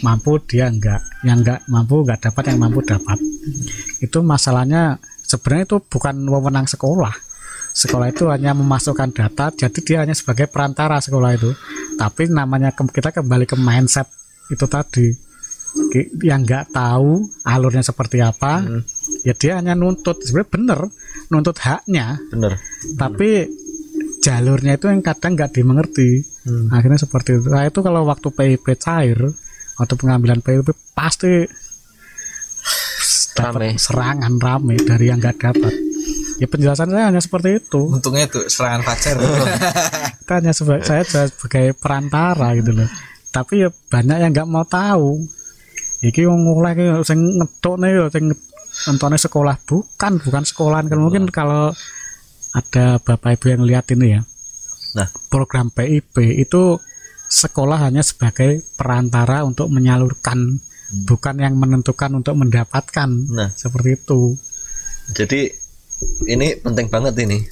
mampu 0.00 0.40
dia 0.44 0.72
enggak 0.72 1.04
yang 1.22 1.44
enggak 1.44 1.60
mampu 1.68 2.00
enggak 2.00 2.30
dapat 2.30 2.52
yang 2.52 2.58
mampu 2.64 2.80
dapat. 2.80 3.18
Itu 4.00 4.24
masalahnya 4.24 4.96
sebenarnya 5.20 5.64
itu 5.68 5.76
bukan 5.84 6.14
wewenang 6.24 6.64
sekolah. 6.64 7.12
Sekolah 7.74 8.06
itu 8.08 8.30
hanya 8.30 8.54
memasukkan 8.54 9.10
data 9.10 9.50
jadi 9.50 9.78
dia 9.82 9.98
hanya 10.06 10.14
sebagai 10.14 10.46
perantara 10.46 11.02
sekolah 11.02 11.30
itu. 11.34 11.50
Tapi 11.98 12.30
namanya 12.30 12.70
ke- 12.70 12.86
kita 12.88 13.10
kembali 13.10 13.44
ke 13.44 13.56
mindset 13.58 14.06
itu 14.48 14.64
tadi. 14.64 15.10
Yang 16.22 16.40
nggak 16.46 16.64
tahu 16.70 17.26
alurnya 17.42 17.82
seperti 17.82 18.22
apa 18.22 18.62
ya 19.26 19.34
dia 19.34 19.58
hanya 19.58 19.74
nuntut. 19.74 20.22
Sebenarnya 20.22 20.50
bener 20.54 20.80
nuntut 21.28 21.58
haknya. 21.58 22.22
Bener. 22.30 22.62
Tapi 22.94 23.30
jalurnya 24.22 24.78
itu 24.78 24.86
yang 24.88 25.02
kadang 25.02 25.34
nggak 25.34 25.52
dimengerti. 25.52 26.32
Hmm. 26.44 26.68
akhirnya 26.68 27.00
seperti 27.00 27.40
itu. 27.40 27.48
Nah 27.48 27.64
itu 27.64 27.80
kalau 27.80 28.04
waktu 28.04 28.28
PIP 28.28 28.76
cair 28.76 29.16
waktu 29.78 29.94
pengambilan 29.98 30.40
PIP 30.40 30.70
pasti 30.94 31.46
Rame. 33.34 33.74
serangan 33.74 34.38
rame 34.38 34.78
dari 34.78 35.10
yang 35.10 35.18
nggak 35.18 35.36
dapat. 35.42 35.74
Ya 36.38 36.46
penjelasan 36.46 36.90
saya 36.90 37.10
hanya 37.10 37.22
seperti 37.22 37.58
itu. 37.58 37.82
Untungnya 37.90 38.30
itu 38.30 38.46
serangan 38.46 38.82
fajar. 38.86 39.18
Kita 40.22 40.32
hanya 40.38 40.52
sebagai 40.54 40.86
saya 40.86 41.02
sebagai 41.02 41.74
perantara 41.74 42.54
gitu 42.58 42.74
loh. 42.74 42.88
Tapi 43.34 43.66
ya 43.66 43.68
banyak 43.70 44.18
yang 44.22 44.30
nggak 44.30 44.48
mau 44.50 44.62
tahu. 44.62 45.18
Iki 46.04 46.30
wong 46.30 46.40
mulai 46.46 46.78
ki 46.78 47.02
sing 47.02 47.18
ngetok 47.42 47.76
nih 47.82 47.90
yo 47.98 48.04
sing 48.10 48.30
nontonnya 48.86 49.18
sekolah. 49.18 49.56
Bukan 49.66 50.12
bukan 50.22 50.42
sekolahan 50.46 50.86
kan 50.86 50.98
mungkin 51.02 51.26
kalau 51.30 51.74
ada 52.54 53.02
bapak 53.02 53.42
ibu 53.42 53.46
yang 53.50 53.62
lihat 53.66 53.90
ini 53.90 54.18
ya. 54.18 54.22
Nah. 54.94 55.10
program 55.26 55.74
PIP 55.74 56.38
itu 56.38 56.78
sekolah 57.34 57.90
hanya 57.90 58.06
sebagai 58.06 58.62
perantara 58.78 59.42
untuk 59.42 59.66
menyalurkan 59.74 60.62
bukan 61.02 61.42
yang 61.42 61.58
menentukan 61.58 62.14
untuk 62.14 62.38
mendapatkan 62.38 63.10
nah 63.34 63.50
seperti 63.50 63.98
itu 63.98 64.38
Jadi 65.04 65.64
ini 66.26 66.56
penting 66.58 66.88
banget 66.88 67.14
ini. 67.22 67.44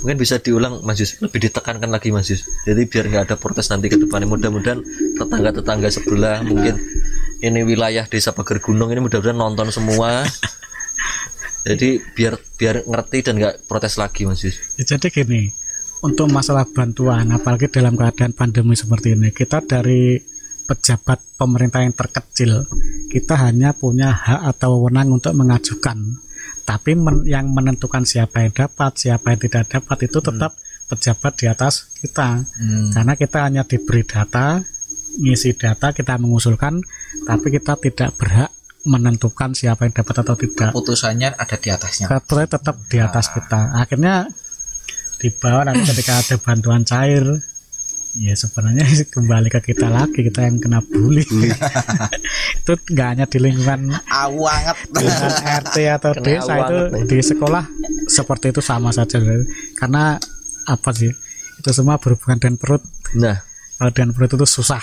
Mungkin 0.00 0.16
bisa 0.16 0.38
diulang 0.38 0.86
Mas 0.86 1.02
Yus, 1.02 1.18
lebih 1.18 1.50
ditekankan 1.50 1.90
lagi 1.90 2.14
Mas 2.14 2.30
Yus. 2.30 2.46
Jadi 2.62 2.86
biar 2.86 3.10
nggak 3.10 3.24
ada 3.26 3.36
protes 3.36 3.68
nanti 3.74 3.90
ke 3.90 3.98
depannya. 3.98 4.30
Mudah-mudahan 4.30 4.80
tetangga-tetangga 5.18 5.90
sebelah 5.90 6.40
mungkin 6.48 6.78
ini 7.42 7.60
wilayah 7.66 8.06
Desa 8.06 8.30
Pager 8.30 8.62
Gunung 8.62 8.94
ini 8.94 9.02
mudah-mudahan 9.02 9.36
nonton 9.36 9.74
semua. 9.74 10.22
Jadi 11.68 12.00
biar 12.16 12.38
biar 12.56 12.86
ngerti 12.86 13.18
dan 13.26 13.34
nggak 13.36 13.66
protes 13.66 13.98
lagi 13.98 14.24
Mas 14.24 14.40
Yus. 14.46 14.56
Ya, 14.80 14.96
jadi 14.96 15.12
gini, 15.12 15.52
untuk 16.00 16.32
masalah 16.32 16.64
bantuan, 16.64 17.28
apalagi 17.32 17.68
dalam 17.68 17.92
keadaan 17.96 18.32
pandemi 18.32 18.72
seperti 18.72 19.12
ini, 19.16 19.28
kita 19.36 19.60
dari 19.64 20.16
pejabat 20.64 21.18
pemerintah 21.36 21.82
yang 21.82 21.92
terkecil, 21.92 22.64
kita 23.10 23.34
hanya 23.36 23.74
punya 23.74 24.14
hak 24.14 24.56
atau 24.56 24.80
wewenang 24.80 25.12
untuk 25.18 25.34
mengajukan. 25.36 25.98
Tapi 26.64 26.94
men- 26.94 27.26
yang 27.26 27.50
menentukan 27.50 28.06
siapa 28.06 28.46
yang 28.46 28.54
dapat, 28.54 28.96
siapa 28.96 29.34
yang 29.34 29.40
tidak 29.42 29.64
dapat 29.66 29.98
itu 30.06 30.18
tetap 30.22 30.54
pejabat 30.86 31.32
di 31.36 31.46
atas 31.50 31.90
kita. 31.98 32.46
Hmm. 32.46 32.90
Karena 32.94 33.12
kita 33.18 33.38
hanya 33.44 33.62
diberi 33.66 34.06
data, 34.06 34.62
ngisi 35.18 35.58
data, 35.58 35.90
kita 35.90 36.16
mengusulkan, 36.22 36.78
tapi 37.26 37.46
kita 37.50 37.74
tidak 37.76 38.14
berhak 38.16 38.50
menentukan 38.80 39.52
siapa 39.52 39.84
yang 39.84 39.92
dapat 39.92 40.24
atau 40.24 40.34
tidak 40.40 40.72
putusannya 40.72 41.36
ada 41.36 41.56
di 41.60 41.68
atasnya 41.68 42.08
tetap 42.48 42.76
di 42.88 42.96
atas 42.96 43.28
kita. 43.28 43.76
Akhirnya 43.76 44.24
di 45.20 45.28
bawah 45.30 45.62
nanti 45.62 45.84
ketika 45.86 46.16
ada 46.16 46.36
bantuan 46.36 46.80
cair, 46.82 47.22
ya 48.12 48.32
sebenarnya 48.34 48.82
kembali 49.14 49.48
ke 49.48 49.60
kita 49.62 49.86
lagi 49.86 50.20
kita 50.22 50.40
yang 50.42 50.56
kena 50.56 50.80
bully. 50.80 51.22
itu 52.60 52.72
nggak 52.88 53.06
hanya 53.06 53.24
di 53.24 53.38
lingkungan 53.38 53.92
awu 54.06 54.44
banget 54.44 54.76
lingkungan 54.90 55.34
RT 55.62 55.76
atau 55.92 56.10
Kena 56.14 56.24
desa 56.24 56.52
itu 56.58 56.76
nih. 56.88 57.02
di 57.04 57.18
sekolah 57.22 57.64
seperti 58.06 58.46
itu 58.48 58.60
sama 58.60 58.90
saja. 58.90 59.20
Karena 59.76 60.16
apa 60.64 60.90
sih? 60.90 61.12
Itu 61.56 61.70
semua 61.70 62.00
berhubungan 62.00 62.40
dengan 62.40 62.56
perut. 62.56 62.80
Nah, 63.14 63.36
Kalau 63.76 63.92
dengan 63.92 64.12
perut 64.12 64.28
itu 64.30 64.46
susah. 64.46 64.80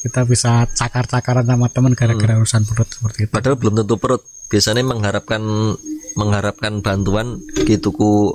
Kita 0.00 0.24
bisa 0.24 0.64
cakar-cakaran 0.66 1.44
sama 1.44 1.68
teman 1.68 1.92
gara-gara 1.92 2.32
Hmm. 2.32 2.40
urusan 2.40 2.64
perut 2.64 2.88
seperti 2.88 3.18
itu. 3.24 3.32
padahal 3.32 3.56
belum 3.56 3.74
tentu 3.76 3.96
perut. 3.96 4.24
Biasanya 4.48 4.80
mengharapkan 4.82 5.40
mengharapkan 6.12 6.80
bantuan 6.80 7.38
gituku 7.62 8.34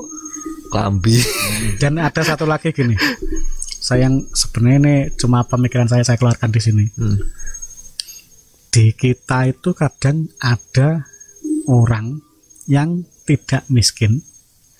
klambi. 0.76 1.16
Dan 1.82 1.96
ada 1.98 2.20
satu 2.20 2.44
lagi 2.44 2.76
gini. 2.76 3.00
Saya 3.80 4.12
yang 4.12 4.28
sebenarnya 4.28 4.78
ini 4.78 4.96
cuma 5.16 5.48
pemikiran 5.48 5.88
saya 5.88 6.04
saya 6.04 6.20
keluarkan 6.20 6.52
di 6.52 6.60
sini. 6.60 6.86
Hmm. 7.00 7.16
Di 8.68 8.92
kita 8.92 9.48
itu 9.48 9.72
kadang 9.72 10.28
ada 10.38 11.08
orang 11.66 12.20
yang 12.68 13.08
tidak 13.24 13.64
miskin 13.68 14.20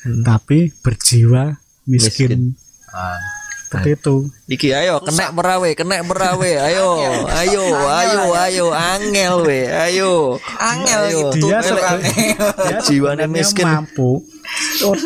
Hmm. 0.06 0.22
tapi 0.22 0.70
berjiwa 0.86 1.58
miskin, 1.90 2.54
Ah, 2.94 3.18
seperti 3.66 3.98
itu 3.98 4.30
Iki 4.46 4.70
ayo 4.78 5.02
kena 5.02 5.34
merawe, 5.34 5.66
kena 5.74 6.06
merawe. 6.06 6.46
Ayo, 6.70 7.02
ayo, 7.26 7.64
ayo, 7.90 8.22
ayo, 8.38 8.66
angel 8.70 9.42
we, 9.42 9.66
ayo. 9.66 10.38
angel 10.62 11.02
gitu 11.10 11.50
dia, 11.50 11.58
dia 11.58 12.80
Jiwanya 12.86 13.26
miskin. 13.26 13.66
mampu 13.66 14.22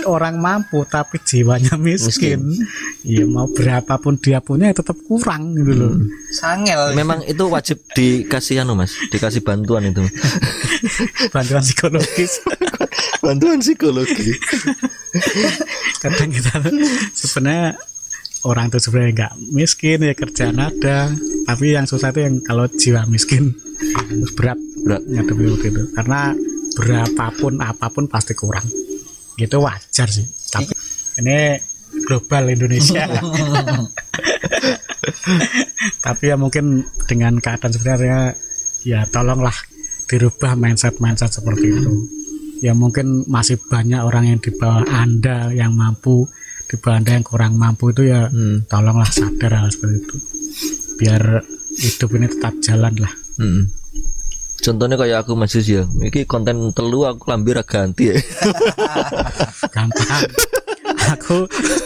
orang 0.05 0.35
mampu 0.39 0.83
tapi 0.85 1.19
jiwanya 1.23 1.75
miskin. 1.79 2.51
Ya 3.05 3.25
mau 3.25 3.47
berapapun 3.49 4.19
dia 4.19 4.43
punya 4.43 4.71
ya 4.71 4.79
tetap 4.79 4.97
kurang 5.07 5.55
gitu 5.55 5.73
loh. 5.73 5.91
Hmm. 5.95 6.07
sangel. 6.33 6.81
Memang 6.93 7.25
itu 7.25 7.43
wajib 7.49 7.81
dikasih 7.93 8.61
anu 8.63 8.77
Mas, 8.77 8.93
dikasih 9.09 9.41
bantuan 9.41 9.89
itu. 9.89 10.03
bantuan 11.35 11.63
psikologis. 11.63 12.39
Bantuan 13.19 13.59
psikologi. 13.59 14.31
kadang 15.99 16.31
kita 16.31 16.55
sebenarnya 17.11 17.75
orang 18.47 18.71
tuh 18.71 18.79
sebenarnya 18.79 19.11
nggak 19.11 19.33
miskin 19.51 19.99
ya 19.99 20.15
kerjaan 20.15 20.55
ada. 20.55 21.11
Tapi 21.43 21.75
yang 21.75 21.83
susah 21.83 22.15
itu 22.15 22.23
yang 22.23 22.39
kalau 22.39 22.65
jiwa 22.71 23.03
miskin 23.11 23.51
terus 23.79 24.33
berat 24.35 24.59
Berat. 24.79 25.03
ngadepi 25.03 25.43
begitu 25.59 25.81
karena 25.95 26.31
berapapun 26.75 27.59
apa 27.59 27.91
pun 27.91 28.07
pasti 28.07 28.31
kurang 28.35 28.63
gitu 29.39 29.63
wajar 29.63 30.07
sih 30.11 30.27
tapi 30.51 30.75
ini 31.17 31.55
global 32.05 32.51
Indonesia 32.51 33.07
tapi 36.05 36.23
ya 36.29 36.35
mungkin 36.35 36.83
dengan 37.07 37.39
keadaan 37.39 37.71
sebenarnya 37.71 38.19
ya 38.83 39.03
tolonglah 39.09 39.55
dirubah 40.09 40.57
mindset 40.57 40.97
mindset 40.99 41.31
seperti 41.31 41.69
itu 41.69 41.93
ya 42.59 42.75
mungkin 42.75 43.23
masih 43.29 43.55
banyak 43.61 44.01
orang 44.03 44.35
yang 44.35 44.39
di 44.41 44.51
bawah 44.51 44.83
anda 44.89 45.51
yang 45.55 45.71
mampu 45.71 46.27
di 46.67 46.75
bawah 46.75 46.99
anda 46.99 47.15
yang 47.15 47.25
kurang 47.25 47.55
mampu 47.55 47.91
itu 47.91 48.09
ya 48.09 48.27
Hmm. 48.29 48.67
tolonglah 48.67 49.09
sadar 49.09 49.63
hal 49.63 49.69
seperti 49.71 49.95
itu 50.03 50.15
biar 50.99 51.23
hidup 51.79 52.09
ini 52.19 52.27
tetap 52.27 52.53
jalan 52.59 52.93
lah 52.99 53.13
Hmm. 53.39 53.71
Contohnya 54.61 54.95
kayak 54.95 55.23
aku 55.23 55.33
Mas 55.33 55.51
Yus 55.51 55.65
ya. 55.65 55.83
Iki 55.85 56.23
konten 56.23 56.71
telu 56.71 57.03
aku 57.03 57.27
lambi 57.27 57.51
ra 57.51 57.63
ganti 57.63 58.11
ya. 58.11 58.15
gampang 59.73 60.25
aku 61.09 61.45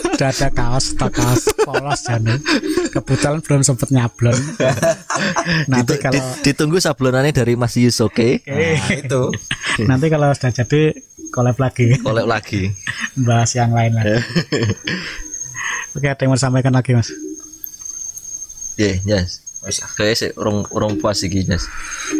udah 0.09 0.29
ada 0.29 0.49
kaos 0.49 0.91
stok 0.91 1.11
kaos 1.11 1.43
polos 1.57 1.99
jadi 2.01 2.35
kebetulan 2.89 3.39
belum 3.39 3.61
sempet 3.61 3.87
nyablon 3.89 4.35
nanti 5.65 5.95
Ditu- 5.95 6.01
kalau 6.01 6.19
di- 6.19 6.41
ditunggu 6.43 6.77
sablonannya 6.77 7.31
dari 7.31 7.55
Mas 7.55 7.75
Yus, 7.75 7.99
oke? 7.99 8.43
nah, 8.43 8.91
itu 8.91 9.21
nanti 9.89 10.05
kalau 10.07 10.27
sudah 10.29 10.51
jadi 10.53 10.81
collab 11.29 11.55
lagi 11.57 11.95
Kolek 11.97 12.27
lagi. 12.27 12.61
bahas 13.17 13.51
yang 13.53 13.71
lain 13.71 13.91
lagi 13.93 14.19
oke 15.95 16.03
ada 16.05 16.19
yang 16.19 16.29
mau 16.29 16.39
sampaikan 16.39 16.73
lagi 16.73 16.91
mas 16.91 17.09
Ya, 18.73 18.97
yes. 19.05 19.42
Wis. 19.63 19.81
Kayak 19.95 20.15
sih 20.19 20.29
orang 20.35 20.63
orang 20.71 20.91
puas 20.99 21.19
iki, 21.23 21.43
Yes. 21.47 21.65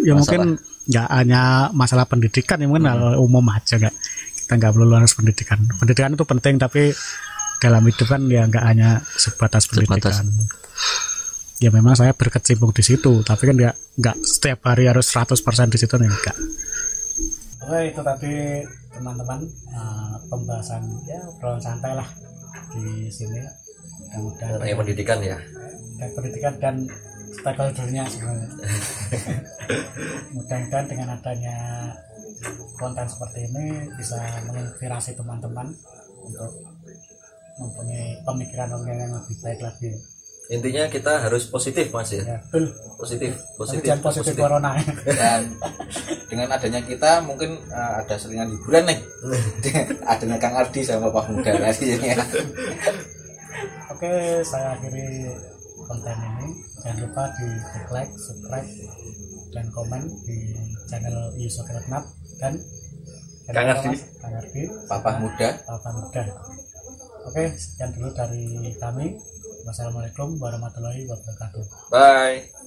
ya 0.04 0.14
Masalah. 0.14 0.20
mungkin 0.20 0.42
nggak 0.84 1.08
hanya 1.16 1.42
masalah 1.72 2.06
pendidikan 2.08 2.60
ya 2.60 2.68
mungkin 2.68 2.92
hal 2.92 3.16
umum 3.16 3.44
aja 3.56 3.80
nggak 3.80 3.96
kita 4.44 4.54
nggak 4.60 4.72
perlu 4.76 4.92
harus 4.92 5.16
pendidikan 5.16 5.60
pendidikan 5.80 6.12
itu 6.12 6.26
penting 6.28 6.56
tapi 6.60 6.92
dalam 7.64 7.80
hidup 7.88 8.04
kan 8.04 8.22
ya 8.28 8.44
nggak 8.44 8.66
hanya 8.68 9.00
sebatas 9.16 9.72
pendidikan 9.72 10.12
ya 11.64 11.72
memang 11.72 11.96
saya 11.96 12.12
berkecimpung 12.12 12.76
di 12.76 12.84
situ 12.84 13.24
tapi 13.24 13.48
kan 13.48 13.56
nggak 13.56 13.76
nggak 13.96 14.16
setiap 14.28 14.60
hari 14.68 14.92
harus 14.92 15.08
100% 15.08 15.40
di 15.72 15.80
situ 15.80 15.96
nih 15.96 16.12
enggak 16.12 16.38
Oke 17.64 17.80
itu 17.88 18.02
tadi 18.04 18.36
teman-teman 18.92 19.40
eh, 19.72 20.16
pembahasan 20.28 20.84
ya 21.08 21.24
obrolan 21.32 21.64
santai 21.64 21.96
lah 21.96 22.08
di 22.76 23.08
sini 23.08 23.40
mudah-mudahan 24.12 24.60
pendidikan 24.76 25.24
ya. 25.24 25.40
dan 25.96 26.10
pendidikan 26.12 26.54
dan 26.60 26.76
stakeholdernya 27.44 28.04
sebenarnya. 28.08 28.48
Mudah-mudahan 30.32 30.86
dengan 30.88 31.08
adanya 31.12 31.58
konten 32.80 33.04
seperti 33.04 33.40
ini 33.52 33.66
bisa 34.00 34.16
menginspirasi 34.48 35.12
teman-teman 35.20 35.68
untuk 36.24 36.52
mempunyai 37.60 38.24
pemikiran-pemikiran 38.24 39.00
yang 39.04 39.14
lebih 39.20 39.36
baik 39.44 39.60
lagi. 39.60 39.92
Intinya 40.52 40.84
kita 40.92 41.24
harus 41.24 41.48
positif, 41.48 41.88
Mas 41.92 42.12
ya. 42.12 42.24
Ya, 42.24 42.38
betul. 42.48 42.68
Positif, 43.00 43.32
Tapi 43.36 43.58
positif. 43.60 43.84
jangan 43.88 44.04
positif, 44.04 44.36
corona. 44.36 44.72
dan 45.08 45.42
dengan 46.28 46.48
adanya 46.52 46.82
kita 46.84 47.12
mungkin 47.24 47.60
eh, 47.68 47.94
ada 48.04 48.16
selingan 48.16 48.50
hiburan 48.52 48.84
nih 48.88 49.00
adanya 50.12 50.38
Kang 50.40 50.56
Ardi 50.56 50.82
sama 50.82 51.12
Pak 51.12 51.30
Muda 51.30 51.52
tadi 51.52 51.94
ya 52.00 52.16
Oke, 53.94 54.42
saya 54.42 54.74
akhiri 54.74 55.30
konten 55.86 56.18
ini. 56.18 56.48
Jangan 56.84 56.98
lupa 57.04 57.24
di 57.38 57.48
like, 57.92 58.14
subscribe, 58.20 58.70
dan 59.54 59.66
komen 59.72 60.04
di 60.26 60.38
channel 60.90 61.32
Yusuf 61.38 61.68
Retnap 61.70 62.04
dan 62.42 62.58
Kang 63.52 63.70
Ardi. 63.70 63.92
Kang 64.20 64.34
Ardi. 64.40 64.64
Papa 64.88 65.12
Muda 65.20 65.50
Papa 65.68 65.90
Muda. 65.92 66.24
Oke, 67.28 67.44
sekian 67.56 67.92
dulu 67.96 68.12
dari 68.12 68.72
kami. 68.80 69.16
Wassalamualaikum 69.64 70.36
warahmatullahi 70.44 71.08
wabarakatuh. 71.08 71.64
Bye. 71.88 72.63